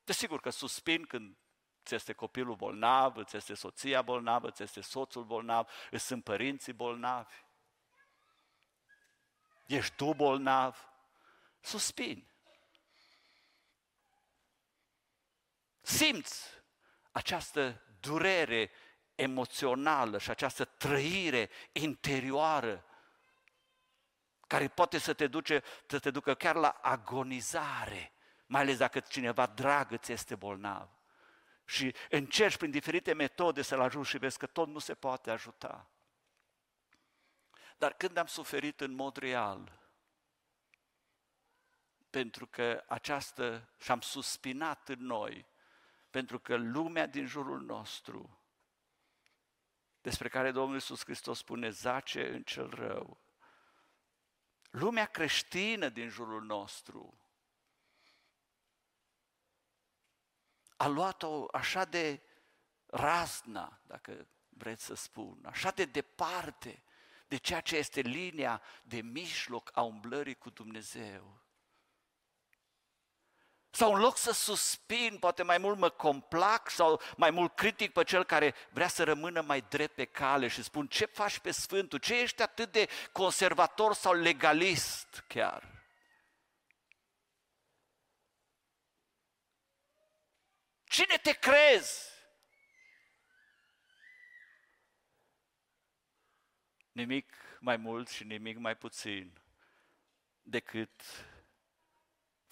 Desigur 0.04 0.40
că 0.40 0.50
suspin 0.50 1.04
când 1.04 1.36
ți 1.84 1.94
este 1.94 2.12
copilul 2.12 2.56
bolnav, 2.56 3.16
îți 3.16 3.36
este 3.36 3.54
soția 3.54 4.02
bolnavă, 4.02 4.48
îți 4.48 4.62
este 4.62 4.80
soțul 4.80 5.24
bolnav, 5.24 5.68
îți 5.90 6.06
sunt 6.06 6.24
părinții 6.24 6.72
bolnavi. 6.72 7.34
Ești 9.66 9.94
tu 9.94 10.14
bolnav, 10.14 10.88
suspini. 11.60 12.32
Simți 15.80 16.54
această 17.14 17.82
durere 18.00 18.70
emoțională 19.14 20.18
și 20.18 20.30
această 20.30 20.64
trăire 20.64 21.50
interioară 21.72 22.84
care 24.46 24.68
poate 24.68 24.98
să 24.98 25.12
te, 25.12 25.26
duce, 25.26 25.62
să 25.86 25.98
te 25.98 26.10
ducă 26.10 26.34
chiar 26.34 26.54
la 26.54 26.68
agonizare, 26.68 28.12
mai 28.46 28.60
ales 28.60 28.76
dacă 28.76 29.00
cineva 29.00 29.46
drag 29.46 29.90
îți 29.90 30.12
este 30.12 30.34
bolnav. 30.34 30.88
Și 31.64 31.94
încerci 32.10 32.56
prin 32.56 32.70
diferite 32.70 33.12
metode 33.12 33.62
să-l 33.62 33.80
ajuți 33.80 34.08
și 34.08 34.18
vezi 34.18 34.38
că 34.38 34.46
tot 34.46 34.68
nu 34.68 34.78
se 34.78 34.94
poate 34.94 35.30
ajuta. 35.30 35.88
Dar 37.76 37.92
când 37.92 38.16
am 38.16 38.26
suferit 38.26 38.80
în 38.80 38.94
mod 38.94 39.16
real, 39.16 39.80
pentru 42.10 42.46
că 42.46 42.84
această, 42.86 43.68
și 43.80 43.90
am 43.90 44.00
suspinat 44.00 44.88
în 44.88 45.06
noi, 45.06 45.46
pentru 46.14 46.38
că 46.38 46.56
lumea 46.56 47.06
din 47.06 47.26
jurul 47.26 47.60
nostru, 47.60 48.40
despre 50.00 50.28
care 50.28 50.50
Domnul 50.50 50.74
Iisus 50.74 51.04
Hristos 51.04 51.38
spune, 51.38 51.70
zace 51.70 52.28
în 52.28 52.42
cel 52.42 52.68
rău, 52.68 53.20
lumea 54.70 55.06
creștină 55.06 55.88
din 55.88 56.08
jurul 56.08 56.42
nostru, 56.42 57.18
a 60.76 60.86
luat-o 60.86 61.46
așa 61.52 61.84
de 61.84 62.22
razna, 62.86 63.80
dacă 63.86 64.26
vreți 64.48 64.84
să 64.84 64.94
spun, 64.94 65.44
așa 65.44 65.70
de 65.70 65.84
departe 65.84 66.82
de 67.26 67.36
ceea 67.36 67.60
ce 67.60 67.76
este 67.76 68.00
linia 68.00 68.62
de 68.82 69.00
mijloc 69.00 69.70
a 69.72 69.82
umblării 69.82 70.34
cu 70.34 70.50
Dumnezeu. 70.50 71.43
Sau 73.74 73.94
în 73.94 74.00
loc 74.00 74.16
să 74.16 74.32
suspin, 74.32 75.18
poate 75.18 75.42
mai 75.42 75.58
mult 75.58 75.78
mă 75.78 75.88
complac 75.88 76.70
sau 76.70 77.00
mai 77.16 77.30
mult 77.30 77.54
critic 77.54 77.92
pe 77.92 78.04
cel 78.04 78.24
care 78.24 78.54
vrea 78.70 78.88
să 78.88 79.04
rămână 79.04 79.40
mai 79.40 79.60
drept 79.60 79.94
pe 79.94 80.04
cale 80.04 80.48
și 80.48 80.62
spun 80.62 80.86
ce 80.86 81.04
faci 81.04 81.38
pe 81.38 81.50
Sfântul, 81.50 81.98
ce 81.98 82.20
ești 82.20 82.42
atât 82.42 82.72
de 82.72 82.88
conservator 83.12 83.94
sau 83.94 84.12
legalist 84.12 85.24
chiar. 85.26 85.86
Cine 90.84 91.16
te 91.22 91.32
crezi? 91.32 92.08
Nimic 96.92 97.32
mai 97.60 97.76
mult 97.76 98.08
și 98.08 98.24
nimic 98.24 98.56
mai 98.56 98.76
puțin 98.76 99.40
decât 100.42 100.90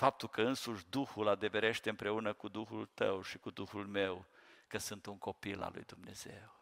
faptul 0.02 0.28
că 0.28 0.42
însuși 0.42 0.84
Duhul 0.88 1.28
adeverește 1.28 1.90
împreună 1.90 2.32
cu 2.32 2.48
Duhul 2.48 2.86
tău 2.86 3.22
și 3.22 3.38
cu 3.38 3.50
Duhul 3.50 3.86
meu, 3.86 4.26
că 4.66 4.78
sunt 4.78 5.06
un 5.06 5.18
copil 5.18 5.62
al 5.62 5.70
lui 5.74 5.84
Dumnezeu. 5.84 6.56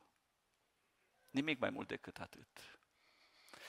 Nimic 1.30 1.59
mai 1.59 1.70
mult 1.70 1.88
decât 1.88 2.18
atât. 2.18 2.78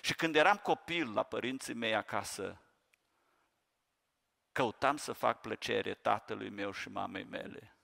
Și 0.02 0.16
când 0.16 0.36
eram 0.36 0.58
copil 0.58 1.14
la 1.14 1.24
părinții 1.24 1.74
mei 1.74 1.96
acasă, 1.96 2.62
căutam 4.52 4.98
să 4.98 5.14
fac 5.14 5.42
plăcere 5.42 5.94
tatălui 5.94 6.50
meu 6.50 6.72
și 6.72 6.90
mamei 6.90 7.24
mele. 7.24 7.78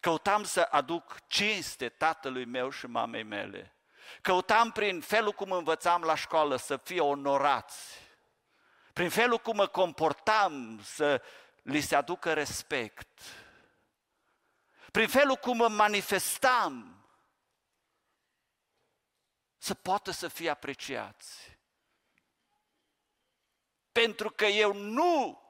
Căutam 0.00 0.44
să 0.44 0.60
aduc 0.60 1.26
cinste 1.26 1.88
tatălui 1.88 2.44
meu 2.44 2.70
și 2.70 2.86
mamei 2.86 3.22
mele. 3.22 3.76
Căutam 4.22 4.70
prin 4.70 5.00
felul 5.00 5.32
cum 5.32 5.52
învățam 5.52 6.02
la 6.02 6.14
școală 6.14 6.56
să 6.56 6.76
fie 6.76 7.00
onorați. 7.00 8.05
Prin 8.96 9.10
felul 9.10 9.38
cum 9.38 9.56
mă 9.56 9.66
comportam 9.66 10.80
să 10.82 11.22
li 11.62 11.80
se 11.80 11.94
aducă 11.94 12.32
respect. 12.32 13.22
Prin 14.92 15.08
felul 15.08 15.36
cum 15.36 15.56
mă 15.56 15.68
manifestam 15.68 17.04
să 19.58 19.74
poată 19.74 20.10
să 20.10 20.28
fie 20.28 20.50
apreciați. 20.50 21.58
Pentru 23.92 24.30
că 24.30 24.44
eu 24.44 24.74
nu 24.74 25.42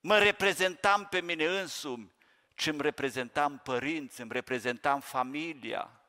mă 0.00 0.18
reprezentam 0.18 1.06
pe 1.06 1.20
mine 1.20 1.60
însumi, 1.60 2.12
ci 2.54 2.66
îmi 2.66 2.82
reprezentam 2.82 3.58
părinți, 3.58 4.20
îmi 4.20 4.32
reprezentam 4.32 5.00
familia. 5.00 6.01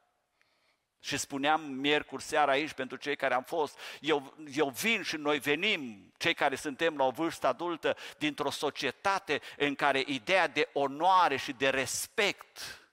Și 1.04 1.18
spuneam 1.18 1.62
miercuri 1.62 2.24
seara 2.24 2.52
aici 2.52 2.74
pentru 2.74 2.98
cei 2.98 3.16
care 3.16 3.34
am 3.34 3.44
fost, 3.44 3.80
eu, 4.00 4.34
eu 4.54 4.70
vin 4.70 5.02
și 5.02 5.16
noi 5.16 5.40
venim, 5.40 6.14
cei 6.18 6.34
care 6.34 6.56
suntem 6.56 6.98
la 6.98 7.04
o 7.04 7.12
vârstă 7.12 7.48
adultă, 7.48 7.98
dintr-o 8.18 8.50
societate 8.50 9.42
în 9.58 9.76
care 9.76 10.04
ideea 10.06 10.48
de 10.48 10.70
onoare 10.74 11.38
și 11.38 11.52
de 11.52 11.70
respect 11.70 12.84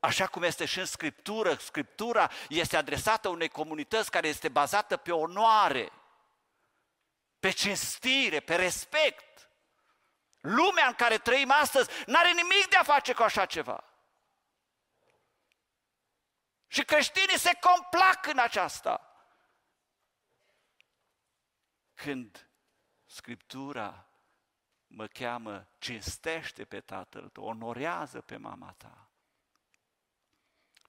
Așa 0.00 0.26
cum 0.26 0.42
este 0.42 0.64
și 0.64 0.78
în 0.78 0.84
Scriptură, 0.86 1.54
Scriptura 1.54 2.30
este 2.48 2.76
adresată 2.76 3.28
unei 3.28 3.48
comunități 3.48 4.10
care 4.10 4.28
este 4.28 4.48
bazată 4.48 4.96
pe 4.96 5.12
onoare, 5.12 5.92
pe 7.40 7.50
cinstire, 7.50 8.40
pe 8.40 8.54
respect. 8.54 9.48
Lumea 10.40 10.86
în 10.86 10.92
care 10.92 11.18
trăim 11.18 11.52
astăzi 11.60 11.90
nu 12.06 12.14
are 12.18 12.32
nimic 12.32 12.68
de 12.68 12.76
a 12.76 12.82
face 12.82 13.12
cu 13.12 13.22
așa 13.22 13.44
ceva. 13.44 13.84
Și 16.66 16.84
creștinii 16.84 17.38
se 17.38 17.58
complac 17.60 18.26
în 18.26 18.38
aceasta. 18.38 19.10
Când 21.94 22.50
Scriptura 23.06 24.06
mă 24.86 25.06
cheamă, 25.06 25.68
cinstește 25.78 26.64
pe 26.64 26.80
tatăl 26.80 27.28
tău, 27.28 27.44
onorează 27.44 28.20
pe 28.20 28.36
mama 28.36 28.72
ta. 28.72 29.10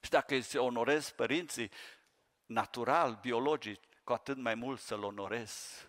Și 0.02 0.10
dacă 0.10 0.34
îi 0.34 0.42
se 0.42 0.58
onorez 0.58 1.10
părinții, 1.10 1.70
natural, 2.46 3.14
biologic, 3.14 3.80
cu 4.04 4.12
atât 4.12 4.36
mai 4.36 4.54
mult 4.54 4.80
să-L 4.80 5.02
onorez 5.02 5.82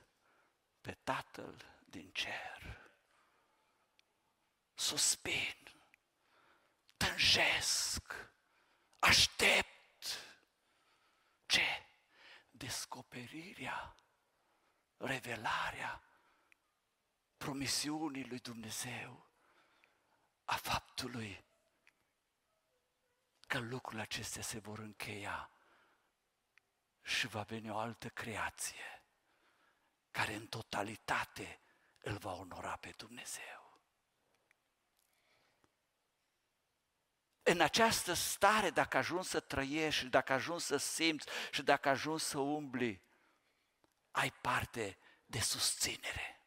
pe 0.82 0.98
Tatăl 1.04 1.66
din 1.86 2.12
cer. 2.12 2.92
Suspin, 4.74 5.58
tânjesc, 6.98 8.32
aștept. 9.00 9.79
Ce? 11.50 11.86
Descoperirea, 12.52 13.96
revelarea 14.98 16.04
promisiunii 17.38 18.28
lui 18.28 18.40
Dumnezeu, 18.40 19.30
a 20.44 20.56
faptului 20.56 21.46
că 23.48 23.60
lucrurile 23.60 24.02
acestea 24.02 24.42
se 24.42 24.60
vor 24.60 24.80
încheia 24.80 25.52
și 27.02 27.28
va 27.28 27.42
veni 27.42 27.70
o 27.70 27.78
altă 27.78 28.10
creație 28.10 29.04
care 30.12 30.34
în 30.34 30.48
totalitate 30.48 31.62
îl 32.00 32.18
va 32.18 32.34
onora 32.34 32.76
pe 32.76 32.92
Dumnezeu. 32.98 33.59
În 37.50 37.62
această 37.62 38.14
stare, 38.14 38.70
dacă 38.70 38.98
ajungi 38.98 39.28
să 39.28 39.40
trăiești, 39.40 40.06
dacă 40.06 40.34
ajungi 40.34 40.64
să 40.64 40.78
simți 40.78 41.28
și 41.52 41.62
dacă 41.62 41.90
ajungi 41.90 42.24
să 42.24 42.38
umbli, 42.38 43.02
ai 44.12 44.32
parte 44.42 44.98
de 45.26 45.40
susținere. 45.40 46.44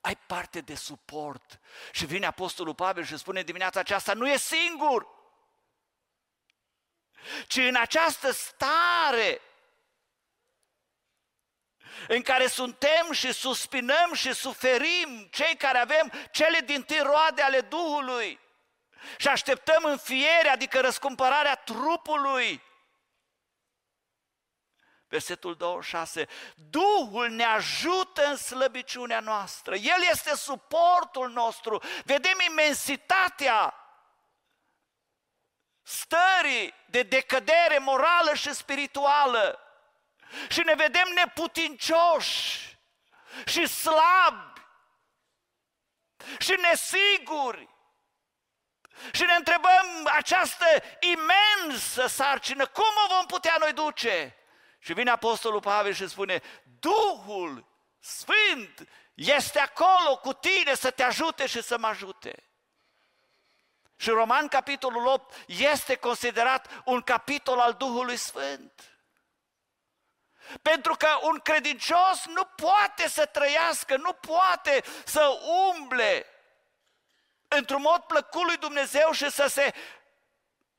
Ai 0.00 0.16
parte 0.16 0.60
de 0.60 0.74
suport. 0.74 1.60
Și 1.92 2.06
vine 2.06 2.26
Apostolul 2.26 2.74
Pavel 2.74 3.04
și 3.04 3.16
spune 3.16 3.42
dimineața 3.42 3.80
aceasta, 3.80 4.12
nu 4.12 4.28
e 4.28 4.36
singur 4.36 5.06
ci 7.46 7.56
în 7.56 7.76
această 7.76 8.30
stare 8.30 9.40
în 12.08 12.22
care 12.22 12.46
suntem 12.46 13.12
și 13.12 13.32
suspinăm 13.32 14.14
și 14.14 14.32
suferim, 14.32 15.28
cei 15.30 15.56
care 15.56 15.78
avem 15.78 16.12
cele 16.30 16.58
din 16.58 16.82
tâi 16.82 17.00
roade 17.02 17.42
ale 17.42 17.60
Duhului 17.60 18.42
și 19.16 19.28
așteptăm 19.28 19.84
înfiere, 19.84 20.48
adică 20.48 20.80
răscumpărarea 20.80 21.54
trupului. 21.54 22.62
Versetul 25.08 25.54
26. 25.54 26.28
Duhul 26.54 27.28
ne 27.28 27.44
ajută 27.44 28.26
în 28.26 28.36
slăbiciunea 28.36 29.20
noastră. 29.20 29.74
El 29.74 30.02
este 30.10 30.36
suportul 30.36 31.30
nostru. 31.30 31.82
Vedem 32.04 32.38
imensitatea 32.50 33.74
stării 35.82 36.74
de 36.86 37.02
decădere 37.02 37.78
morală 37.78 38.34
și 38.34 38.54
spirituală 38.54 39.58
și 40.48 40.60
ne 40.60 40.74
vedem 40.74 41.08
neputincioși 41.14 42.78
și 43.46 43.66
slabi 43.66 44.60
și 46.38 46.58
nesiguri 46.60 47.68
și 49.12 49.22
ne 49.22 49.34
întrebăm 49.34 50.10
această 50.16 50.66
imensă 51.00 52.06
sarcină, 52.06 52.66
cum 52.66 52.84
o 53.04 53.14
vom 53.14 53.26
putea 53.26 53.56
noi 53.58 53.72
duce? 53.72 54.36
Și 54.78 54.92
vine 54.92 55.10
Apostolul 55.10 55.60
Pavel 55.60 55.92
și 55.92 56.08
spune, 56.08 56.42
Duhul 56.80 57.66
Sfânt 58.00 58.88
este 59.14 59.58
acolo 59.58 60.16
cu 60.22 60.32
tine 60.32 60.74
să 60.74 60.90
te 60.90 61.02
ajute 61.02 61.46
și 61.46 61.62
să 61.62 61.78
mă 61.78 61.86
ajute. 61.86 62.48
Și 63.96 64.10
Roman, 64.10 64.48
capitolul 64.48 65.06
8, 65.06 65.34
este 65.46 65.96
considerat 65.96 66.82
un 66.84 67.00
capitol 67.00 67.58
al 67.58 67.72
Duhului 67.72 68.16
Sfânt. 68.16 68.98
Pentru 70.62 70.94
că 70.94 71.08
un 71.22 71.38
credincios 71.38 72.26
nu 72.26 72.44
poate 72.44 73.08
să 73.08 73.26
trăiască, 73.26 73.96
nu 73.96 74.12
poate 74.12 74.84
să 75.04 75.38
umble 75.72 76.26
într-un 77.56 77.80
mod 77.80 78.00
plăcut 78.00 78.44
lui 78.44 78.56
Dumnezeu 78.56 79.12
și 79.12 79.30
să 79.30 79.46
se 79.46 79.74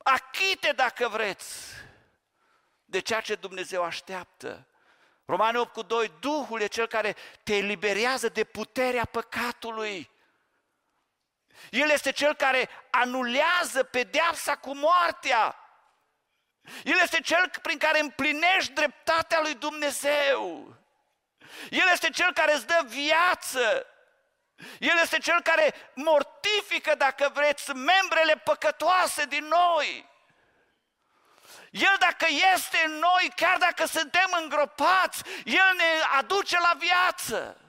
achite, 0.02 0.72
dacă 0.72 1.08
vreți, 1.08 1.74
de 2.84 3.00
ceea 3.00 3.20
ce 3.20 3.34
Dumnezeu 3.34 3.82
așteaptă. 3.82 4.66
Romani 5.24 5.56
8 5.56 5.72
cu 5.72 5.82
2, 5.82 6.12
Duhul 6.20 6.60
e 6.60 6.66
cel 6.66 6.86
care 6.86 7.16
te 7.42 7.56
eliberează 7.56 8.28
de 8.28 8.44
puterea 8.44 9.04
păcatului. 9.04 10.10
El 11.70 11.90
este 11.90 12.12
cel 12.12 12.34
care 12.34 12.68
anulează 12.90 13.82
pedeapsa 13.82 14.56
cu 14.56 14.74
moartea. 14.74 15.56
El 16.84 16.98
este 17.02 17.20
cel 17.20 17.50
prin 17.62 17.78
care 17.78 18.00
împlinești 18.00 18.72
dreptatea 18.72 19.40
lui 19.40 19.54
Dumnezeu. 19.54 20.74
El 21.70 21.88
este 21.92 22.10
cel 22.10 22.32
care 22.32 22.54
îți 22.54 22.66
dă 22.66 22.80
viață. 22.86 23.86
El 24.78 24.98
este 25.02 25.18
cel 25.18 25.42
care 25.42 25.74
mortifică, 25.94 26.94
dacă 26.94 27.30
vreți, 27.34 27.70
membrele 27.70 28.36
păcătoase 28.44 29.24
din 29.24 29.44
noi. 29.44 30.14
El 31.70 31.96
dacă 31.98 32.26
este 32.54 32.82
în 32.86 32.92
noi, 32.92 33.32
chiar 33.36 33.58
dacă 33.58 33.86
suntem 33.86 34.36
îngropați, 34.40 35.22
El 35.44 35.74
ne 35.76 36.18
aduce 36.18 36.58
la 36.58 36.76
viață. 36.78 37.60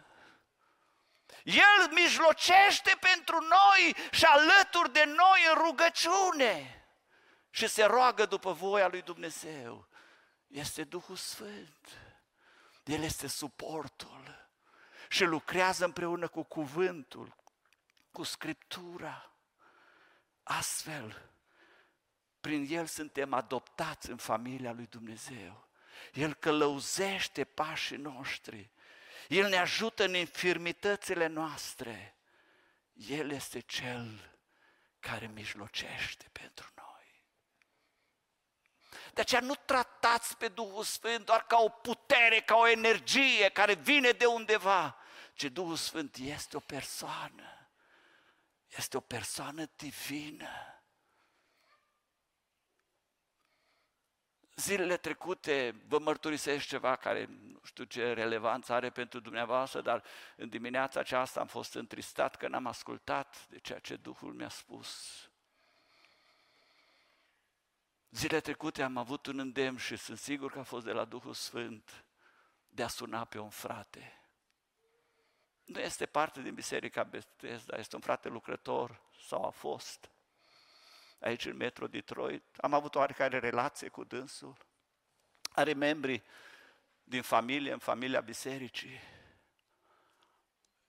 El 1.44 1.92
mijlocește 1.92 2.98
pentru 3.00 3.40
noi 3.42 3.96
și 4.12 4.26
alături 4.26 4.94
de 4.94 5.04
noi 5.04 5.46
în 5.50 5.54
rugăciune 5.54 6.86
și 7.50 7.68
se 7.68 7.84
roagă 7.84 8.26
după 8.26 8.52
voia 8.52 8.88
lui 8.88 9.02
Dumnezeu. 9.02 9.88
Este 10.48 10.84
Duhul 10.84 11.16
Sfânt. 11.16 11.88
El 12.84 13.04
este 13.04 13.28
suportul 13.28 14.17
și 15.10 15.24
lucrează 15.24 15.86
împreună 15.86 16.28
cu 16.28 16.44
cuvântul, 16.44 17.36
cu 18.12 18.24
Scriptura. 18.24 19.32
Astfel, 20.44 21.30
prin 22.42 22.66
El 22.70 22.86
suntem 22.86 23.34
adoptați 23.34 24.10
în 24.10 24.18
familia 24.18 24.72
lui 24.72 24.88
Dumnezeu. 24.90 25.68
El 26.14 26.34
călăuzește 26.34 27.44
pașii 27.44 27.98
noștri 27.98 28.72
el 29.28 29.50
ne 29.50 29.58
ajută 29.58 30.04
în 30.04 30.14
infirmitățile 30.14 31.28
noastre. 31.28 32.16
El 32.94 33.32
este 33.32 33.60
Cel 33.60 34.36
care 35.00 35.28
mijlocește 35.28 36.26
pentru 36.32 36.72
noi. 36.76 36.86
De 39.14 39.22
aceea 39.22 39.42
nu 39.42 39.56
tratați 39.56 40.38
pe 40.38 40.48
Duhul 40.48 40.84
Sfânt 40.84 41.26
doar 41.26 41.46
ca 41.46 41.58
o 41.58 41.70
putere, 41.70 42.40
ca 42.40 42.56
o 42.56 42.68
energie 42.68 43.50
care 43.50 43.74
vine 43.74 44.12
de 44.12 44.26
undeva, 44.26 44.97
ci 45.38 45.46
Duhul 45.46 45.76
Sfânt 45.76 46.16
este 46.16 46.58
o 46.58 46.60
persoană. 46.60 47.70
Este 48.68 48.98
o 48.98 49.00
persoană 49.00 49.70
divină 49.76 50.48
Zilele 54.60 54.98
trecute 54.98 55.84
vă 55.88 56.00
mărturisesc 56.00 56.66
ceva 56.66 56.96
care 56.96 57.26
nu 57.26 57.60
știu 57.64 57.84
ce 57.84 58.14
relevanță 58.14 58.74
are 58.74 58.90
pentru 58.90 59.20
dumneavoastră, 59.20 59.82
dar 59.82 60.04
în 60.36 60.50
dimineața 60.50 61.00
aceasta 61.00 61.40
am 61.40 61.48
fost 61.48 61.74
întristat 61.74 62.36
că 62.36 62.48
n-am 62.48 62.66
ascultat 62.66 63.48
de 63.50 63.60
ceea 63.60 63.80
ce 63.80 63.96
Duhul 63.96 64.34
mi-a 64.34 64.50
spus. 64.50 65.22
Zilele 68.10 68.42
trecute 68.42 68.84
am 68.84 68.98
avut 68.98 69.26
un 69.26 69.40
îndemn 69.40 69.78
și 69.78 69.96
sunt 69.96 70.18
sigur 70.18 70.52
că 70.52 70.60
a 70.60 70.64
fost 70.64 70.86
de 70.86 70.92
la 70.92 71.06
Duhul 71.06 71.34
Sfânt 71.34 72.06
de 72.68 72.84
a 72.84 72.88
suna 72.88 73.26
pe 73.26 73.40
un 73.40 73.50
frate. 73.50 74.27
Nu 75.68 75.80
este 75.80 76.06
parte 76.06 76.42
din 76.42 76.54
Biserica 76.54 77.04
Bethesda, 77.04 77.78
este 77.78 77.96
un 77.96 78.02
frate 78.02 78.30
lucrător 78.30 79.02
sau 79.28 79.46
a 79.46 79.50
fost 79.50 80.10
aici 81.20 81.46
în 81.46 81.56
Metro 81.56 81.88
Detroit. 81.88 82.44
Am 82.58 82.74
avut 82.74 82.96
oarecare 82.96 83.40
relație 83.40 83.88
cu 83.88 84.04
dânsul. 84.04 84.58
Are 85.52 85.74
membri 85.74 86.24
din 87.04 87.22
familie, 87.22 87.72
în 87.72 87.80
familia 87.80 88.20
bisericii. 88.20 89.00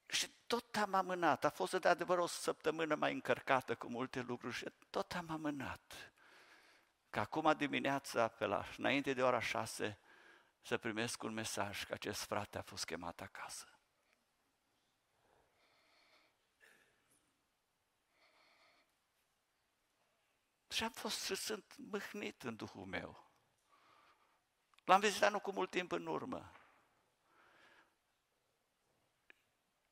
Și 0.07 0.31
tot 0.47 0.77
am 0.77 0.95
amânat. 0.95 1.45
A 1.45 1.51
fost 1.51 1.75
de 1.75 1.89
adevăr 1.89 2.19
o 2.19 2.27
săptămână 2.27 2.95
mai 2.95 3.13
încărcată 3.13 3.75
cu 3.75 3.89
multe 3.89 4.21
lucruri 4.21 4.55
și 4.55 4.67
tot 4.91 5.13
am 5.13 5.31
amânat. 5.31 6.13
Că 7.11 7.21
acum 7.21 7.55
dimineața, 7.57 8.29
pe 8.29 8.47
la, 8.47 8.65
înainte 8.77 9.13
de 9.13 9.23
ora 9.23 9.41
șase, 9.41 9.99
să 10.63 10.77
primesc 10.77 11.23
un 11.23 11.33
mesaj 11.33 11.85
că 11.85 11.93
acest 11.93 12.23
frate 12.23 12.59
a 12.59 12.63
fost 12.63 12.85
chemat 12.85 13.21
acasă. 13.21 13.78
Și 20.79 20.85
am 20.85 20.91
fost 20.91 21.25
și 21.25 21.35
sunt 21.35 21.75
mâhnit 21.77 22.43
în 22.43 22.57
Duhul 22.57 22.85
meu. 22.85 23.33
L-am 24.85 25.01
vizitat 25.01 25.31
nu 25.31 25.41
cu 25.41 25.53
mult 25.53 25.71
timp 25.71 25.93
în 25.93 26.07
urmă. 26.07 26.53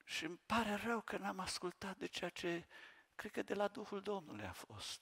Și 0.05 0.25
îmi 0.25 0.39
pare 0.47 0.75
rău 0.75 1.01
că 1.01 1.17
n-am 1.17 1.39
ascultat 1.39 1.97
de 1.97 2.07
ceea 2.07 2.31
ce 2.31 2.67
cred 3.15 3.33
că 3.33 3.43
de 3.43 3.55
la 3.55 3.69
Duhul 3.69 4.03
Domnului 4.03 4.45
a 4.45 4.53
fost. 4.53 5.01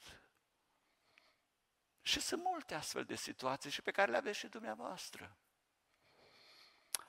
Și 2.03 2.21
sunt 2.21 2.43
multe 2.43 2.75
astfel 2.75 3.05
de 3.05 3.15
situații 3.15 3.71
și 3.71 3.83
pe 3.83 3.91
care 3.91 4.11
le 4.11 4.17
aveți 4.17 4.39
și 4.39 4.49
dumneavoastră. 4.49 5.37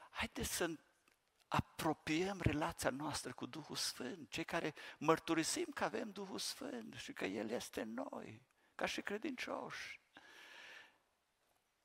Haideți 0.10 0.56
să 0.56 0.70
apropiem 1.48 2.42
relația 2.42 2.90
noastră 2.90 3.34
cu 3.34 3.46
Duhul 3.46 3.76
Sfânt, 3.76 4.30
cei 4.30 4.46
care 4.46 4.74
mărturisim 4.98 5.72
că 5.74 5.84
avem 5.84 6.12
Duhul 6.12 6.40
Sfânt 6.40 6.94
și 6.94 7.14
că 7.14 7.26
El 7.26 7.50
este 7.50 7.82
în 7.82 7.94
noi 7.94 8.54
ca 8.76 8.86
și 8.86 9.02
credincioși. 9.02 10.00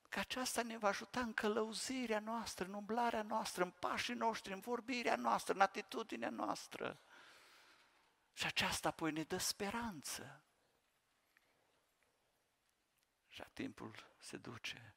Că 0.09 0.19
aceasta 0.19 0.63
ne 0.63 0.79
va 0.79 0.89
ajuta 0.89 1.21
în 1.21 1.35
călăuzirea 1.35 2.21
noastră, 2.21 2.65
în 2.65 2.73
umblarea 2.73 3.23
noastră, 3.23 3.63
în 3.63 3.71
pașii 3.71 4.15
noștri, 4.15 4.53
în 4.53 4.61
vorbirea 4.61 5.17
noastră, 5.17 5.55
în 5.55 5.61
atitudinea 5.61 6.31
noastră. 6.31 7.01
Și 8.33 8.47
aceasta 8.47 8.89
apoi 8.89 9.13
ne 9.13 9.23
dă 9.23 9.39
speranță. 9.39 10.45
Și 13.29 13.43
timpul 13.53 14.15
se 14.19 14.37
duce. 14.37 14.95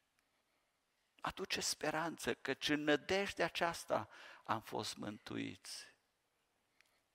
Aduce 1.21 1.61
speranță, 1.61 2.33
căci 2.33 2.69
în 2.69 2.83
nădejdea 2.83 3.45
aceasta 3.45 4.09
am 4.43 4.61
fost 4.61 4.95
mântuiți. 4.95 5.91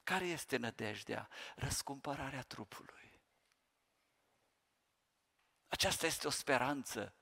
Care 0.02 0.24
este 0.24 0.56
nădejdea? 0.56 1.28
Răscumpărarea 1.56 2.42
trupului. 2.42 3.07
Aceasta 5.68 6.06
este 6.06 6.26
o 6.26 6.30
speranță. 6.30 7.12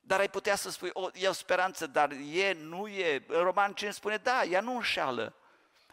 Dar 0.00 0.20
ai 0.20 0.30
putea 0.30 0.56
să 0.56 0.70
spui, 0.70 0.90
o, 0.92 1.08
e 1.14 1.28
o 1.28 1.32
speranță, 1.32 1.86
dar 1.86 2.10
e, 2.10 2.52
nu 2.52 2.88
e. 2.88 3.24
În 3.26 3.42
Roman 3.42 3.74
5 3.74 3.94
spune, 3.94 4.16
da, 4.16 4.44
ea 4.44 4.60
nu 4.60 4.74
înșeală. 4.74 5.34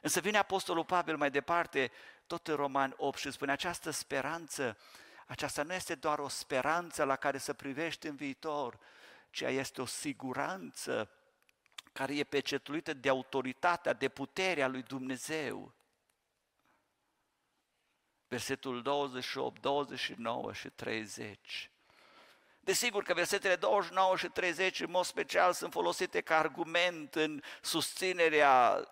Însă 0.02 0.20
vine 0.20 0.38
Apostolul 0.38 0.86
Pavel 0.86 1.18
mai 1.18 1.32
departe, 1.32 1.92
tot 2.28 2.48
în 2.48 2.56
Roman 2.56 2.94
8 2.98 3.18
și 3.18 3.32
spune, 3.32 3.52
această 3.52 3.90
speranță, 3.90 4.78
aceasta 5.28 5.64
nu 5.64 5.74
este 5.74 5.96
doar 5.96 6.20
o 6.20 6.28
speranță 6.28 7.04
la 7.04 7.16
care 7.16 7.38
să 7.38 7.54
privești 7.54 8.08
în 8.08 8.16
viitor, 8.16 8.80
ci 9.30 9.42
este 9.42 9.82
o 9.82 9.86
siguranță 9.86 11.10
care 11.94 12.16
e 12.16 12.24
pecetluită 12.24 12.94
de 12.94 13.10
autoritatea, 13.10 13.94
de 13.94 14.10
puterea 14.10 14.68
lui 14.68 14.84
Dumnezeu 14.84 15.75
versetul 18.28 18.82
28, 18.82 19.62
29 19.62 20.54
și 20.54 20.70
30. 20.70 21.70
Desigur 22.60 23.04
că 23.04 23.14
versetele 23.14 23.56
29 23.56 24.18
și 24.18 24.28
30 24.28 24.80
în 24.80 24.92
mod 24.92 25.06
special 25.06 25.54
sunt 25.54 25.72
folosite 25.72 26.22
ca 26.22 26.38
argument 26.38 27.16
în 27.16 27.42
susținerea 27.62 28.88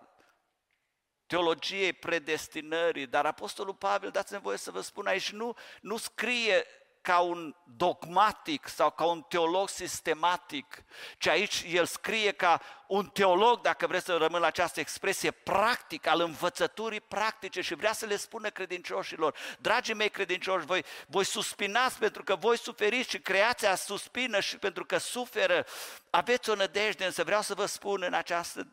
teologiei 1.26 1.92
predestinării, 1.92 3.06
dar 3.06 3.26
Apostolul 3.26 3.74
Pavel, 3.74 4.10
dați-mi 4.10 4.40
voie 4.40 4.56
să 4.56 4.70
vă 4.70 4.80
spun 4.80 5.06
aici, 5.06 5.30
nu, 5.30 5.56
nu 5.80 5.96
scrie 5.96 6.64
ca 7.04 7.18
un 7.18 7.56
dogmatic 7.64 8.68
sau 8.68 8.90
ca 8.90 9.04
un 9.04 9.22
teolog 9.22 9.68
sistematic, 9.68 10.84
ci 11.18 11.26
aici 11.26 11.64
el 11.66 11.86
scrie 11.86 12.32
ca 12.32 12.60
un 12.86 13.06
teolog, 13.06 13.60
dacă 13.60 13.86
vreți 13.86 14.04
să 14.04 14.16
rămân 14.16 14.40
la 14.40 14.46
această 14.46 14.80
expresie, 14.80 15.30
practic, 15.30 16.06
al 16.06 16.20
învățăturii 16.20 17.00
practice 17.00 17.60
și 17.60 17.74
vrea 17.74 17.92
să 17.92 18.06
le 18.06 18.16
spună 18.16 18.50
credincioșilor, 18.50 19.36
dragii 19.58 19.94
mei 19.94 20.10
credincioși, 20.10 20.66
voi, 20.66 20.84
voi 21.06 21.24
suspinați 21.24 21.98
pentru 21.98 22.24
că 22.24 22.36
voi 22.36 22.58
suferiți 22.58 23.10
și 23.10 23.18
creația 23.18 23.74
suspină 23.74 24.40
și 24.40 24.58
pentru 24.58 24.84
că 24.84 24.98
suferă, 24.98 25.66
aveți 26.10 26.50
o 26.50 26.54
nădejde, 26.54 27.04
însă 27.04 27.24
vreau 27.24 27.42
să 27.42 27.54
vă 27.54 27.66
spun 27.66 28.02
în 28.02 28.14
această 28.14 28.68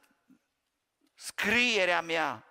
scrierea 1.16 2.02
mea 2.02 2.46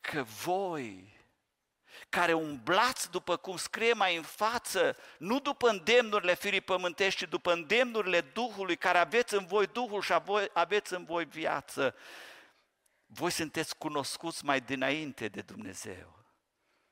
că 0.00 0.22
voi 0.22 1.13
care 2.14 2.32
umblați 2.32 3.10
după 3.10 3.36
cum 3.36 3.56
scrie 3.56 3.92
mai 3.92 4.16
în 4.16 4.22
față, 4.22 4.96
nu 5.18 5.40
după 5.40 5.68
îndemnurile 5.68 6.34
firii 6.34 6.60
pământești, 6.60 7.24
ci 7.24 7.28
după 7.28 7.52
îndemnurile 7.52 8.20
Duhului, 8.20 8.76
care 8.76 8.98
aveți 8.98 9.34
în 9.34 9.46
voi 9.46 9.66
Duhul 9.66 10.02
și 10.02 10.12
aveți 10.52 10.94
în 10.94 11.04
voi 11.04 11.24
viață. 11.24 11.94
Voi 13.06 13.30
sunteți 13.30 13.76
cunoscuți 13.76 14.44
mai 14.44 14.60
dinainte 14.60 15.28
de 15.28 15.40
Dumnezeu 15.40 16.24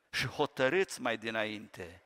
și 0.09 0.27
hotărâți 0.27 1.01
mai 1.01 1.17
dinainte 1.17 2.03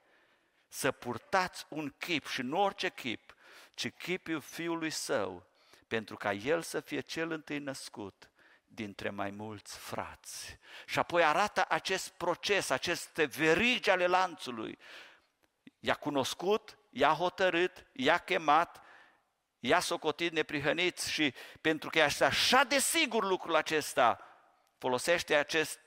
să 0.68 0.92
purtați 0.92 1.66
un 1.70 1.94
chip 1.98 2.28
și 2.28 2.42
nu 2.42 2.62
orice 2.62 2.90
chip, 2.90 3.36
ci 3.74 3.92
chipul 3.92 4.42
Fiului 4.42 4.90
Său, 4.90 5.46
pentru 5.88 6.16
ca 6.16 6.34
El 6.34 6.62
să 6.62 6.80
fie 6.80 7.00
cel 7.00 7.32
întâi 7.32 7.60
născut 7.60 8.30
dintre 8.78 9.10
mai 9.10 9.32
mulți 9.32 9.78
frați. 9.78 10.58
Și 10.86 11.00
apoi 11.00 11.24
arată 11.24 11.66
acest 11.70 12.10
proces, 12.10 12.70
aceste 12.70 13.26
verigi 13.26 13.90
ale 13.90 14.08
lanțului. 14.08 14.78
I-a 15.80 15.96
cunoscut, 15.96 16.78
i-a 16.90 17.14
hotărât, 17.14 17.88
i-a 17.92 18.18
chemat, 18.18 18.82
i-a 19.60 19.80
socotit 19.80 20.32
neprihăniți 20.32 21.12
și 21.12 21.34
pentru 21.62 21.90
că 21.90 22.00
este 22.00 22.24
așa 22.26 22.64
de 22.64 22.80
sigur 22.80 23.24
lucrul 23.24 23.56
acesta, 23.56 24.20
folosește 24.78 25.36
acest 25.36 25.80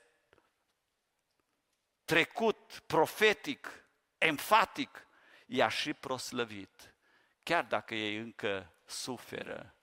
trecut 2.05 2.83
profetic, 2.85 3.85
enfatic, 4.17 5.07
i-a 5.45 5.67
și 5.67 5.93
proslăvit, 5.93 6.95
chiar 7.43 7.63
dacă 7.63 7.95
ei 7.95 8.17
încă 8.17 8.73
suferă 8.85 9.75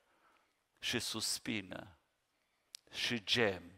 și 0.79 0.99
suspină 0.99 1.98
și 2.91 3.25
gem. 3.25 3.73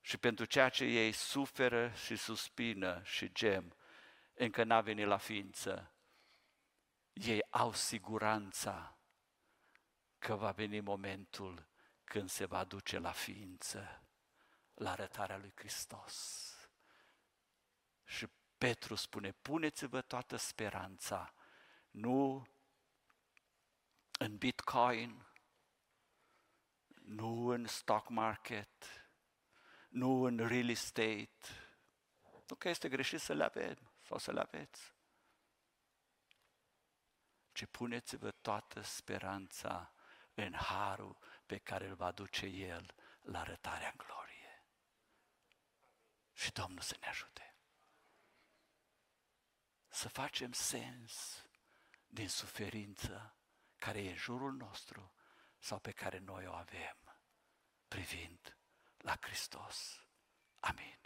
Și 0.00 0.18
pentru 0.18 0.44
ceea 0.44 0.68
ce 0.68 0.84
ei 0.84 1.12
suferă 1.12 1.90
și 1.90 2.16
suspină 2.16 3.02
și 3.04 3.32
gem, 3.32 3.76
încă 4.34 4.64
n-a 4.64 4.80
venit 4.80 5.06
la 5.06 5.16
ființă. 5.16 5.92
Ei 7.12 7.46
au 7.50 7.72
siguranța 7.72 8.98
că 10.18 10.34
va 10.34 10.50
veni 10.50 10.80
momentul 10.80 11.66
când 12.04 12.30
se 12.30 12.44
va 12.44 12.64
duce 12.64 12.98
la 12.98 13.12
ființă, 13.12 14.02
la 14.74 14.90
arătarea 14.90 15.36
lui 15.36 15.52
Hristos. 15.54 16.44
Și 18.04 18.26
Petru 18.58 18.94
spune, 18.94 19.32
puneți-vă 19.32 20.00
toată 20.00 20.36
speranța, 20.36 21.34
nu 21.90 22.46
în 24.18 24.36
Bitcoin, 24.36 25.26
nu 27.10 27.46
în 27.46 27.66
stock 27.66 28.08
market, 28.08 29.08
nu 29.88 30.22
în 30.22 30.36
real 30.48 30.68
estate. 30.68 31.28
Nu 32.48 32.56
că 32.56 32.68
este 32.68 32.88
greșit 32.88 33.20
să 33.20 33.32
le 33.32 33.44
avem 33.44 33.92
sau 34.02 34.18
să 34.18 34.32
le 34.32 34.40
aveți. 34.40 34.94
Ci 37.52 37.64
puneți-vă 37.66 38.30
toată 38.30 38.80
speranța 38.80 39.92
în 40.34 40.54
harul 40.54 41.18
pe 41.46 41.58
care 41.58 41.86
îl 41.86 41.94
va 41.94 42.10
duce 42.10 42.46
El 42.46 42.94
la 43.20 43.40
arătarea 43.40 43.88
în 43.88 43.96
glorie. 43.96 44.64
Și 46.32 46.52
Domnul 46.52 46.80
să 46.80 46.96
ne 47.00 47.06
ajute. 47.06 47.56
Să 49.88 50.08
facem 50.08 50.52
sens 50.52 51.44
din 52.06 52.28
suferință 52.28 53.36
care 53.76 54.02
e 54.02 54.10
în 54.10 54.16
jurul 54.16 54.52
nostru 54.52 55.12
sau 55.58 55.78
pe 55.78 55.92
care 55.92 56.18
noi 56.18 56.46
o 56.46 56.52
avem 56.52 56.99
privind 57.90 58.54
la 59.02 59.18
Hristos. 59.20 60.00
Amin. 60.62 60.99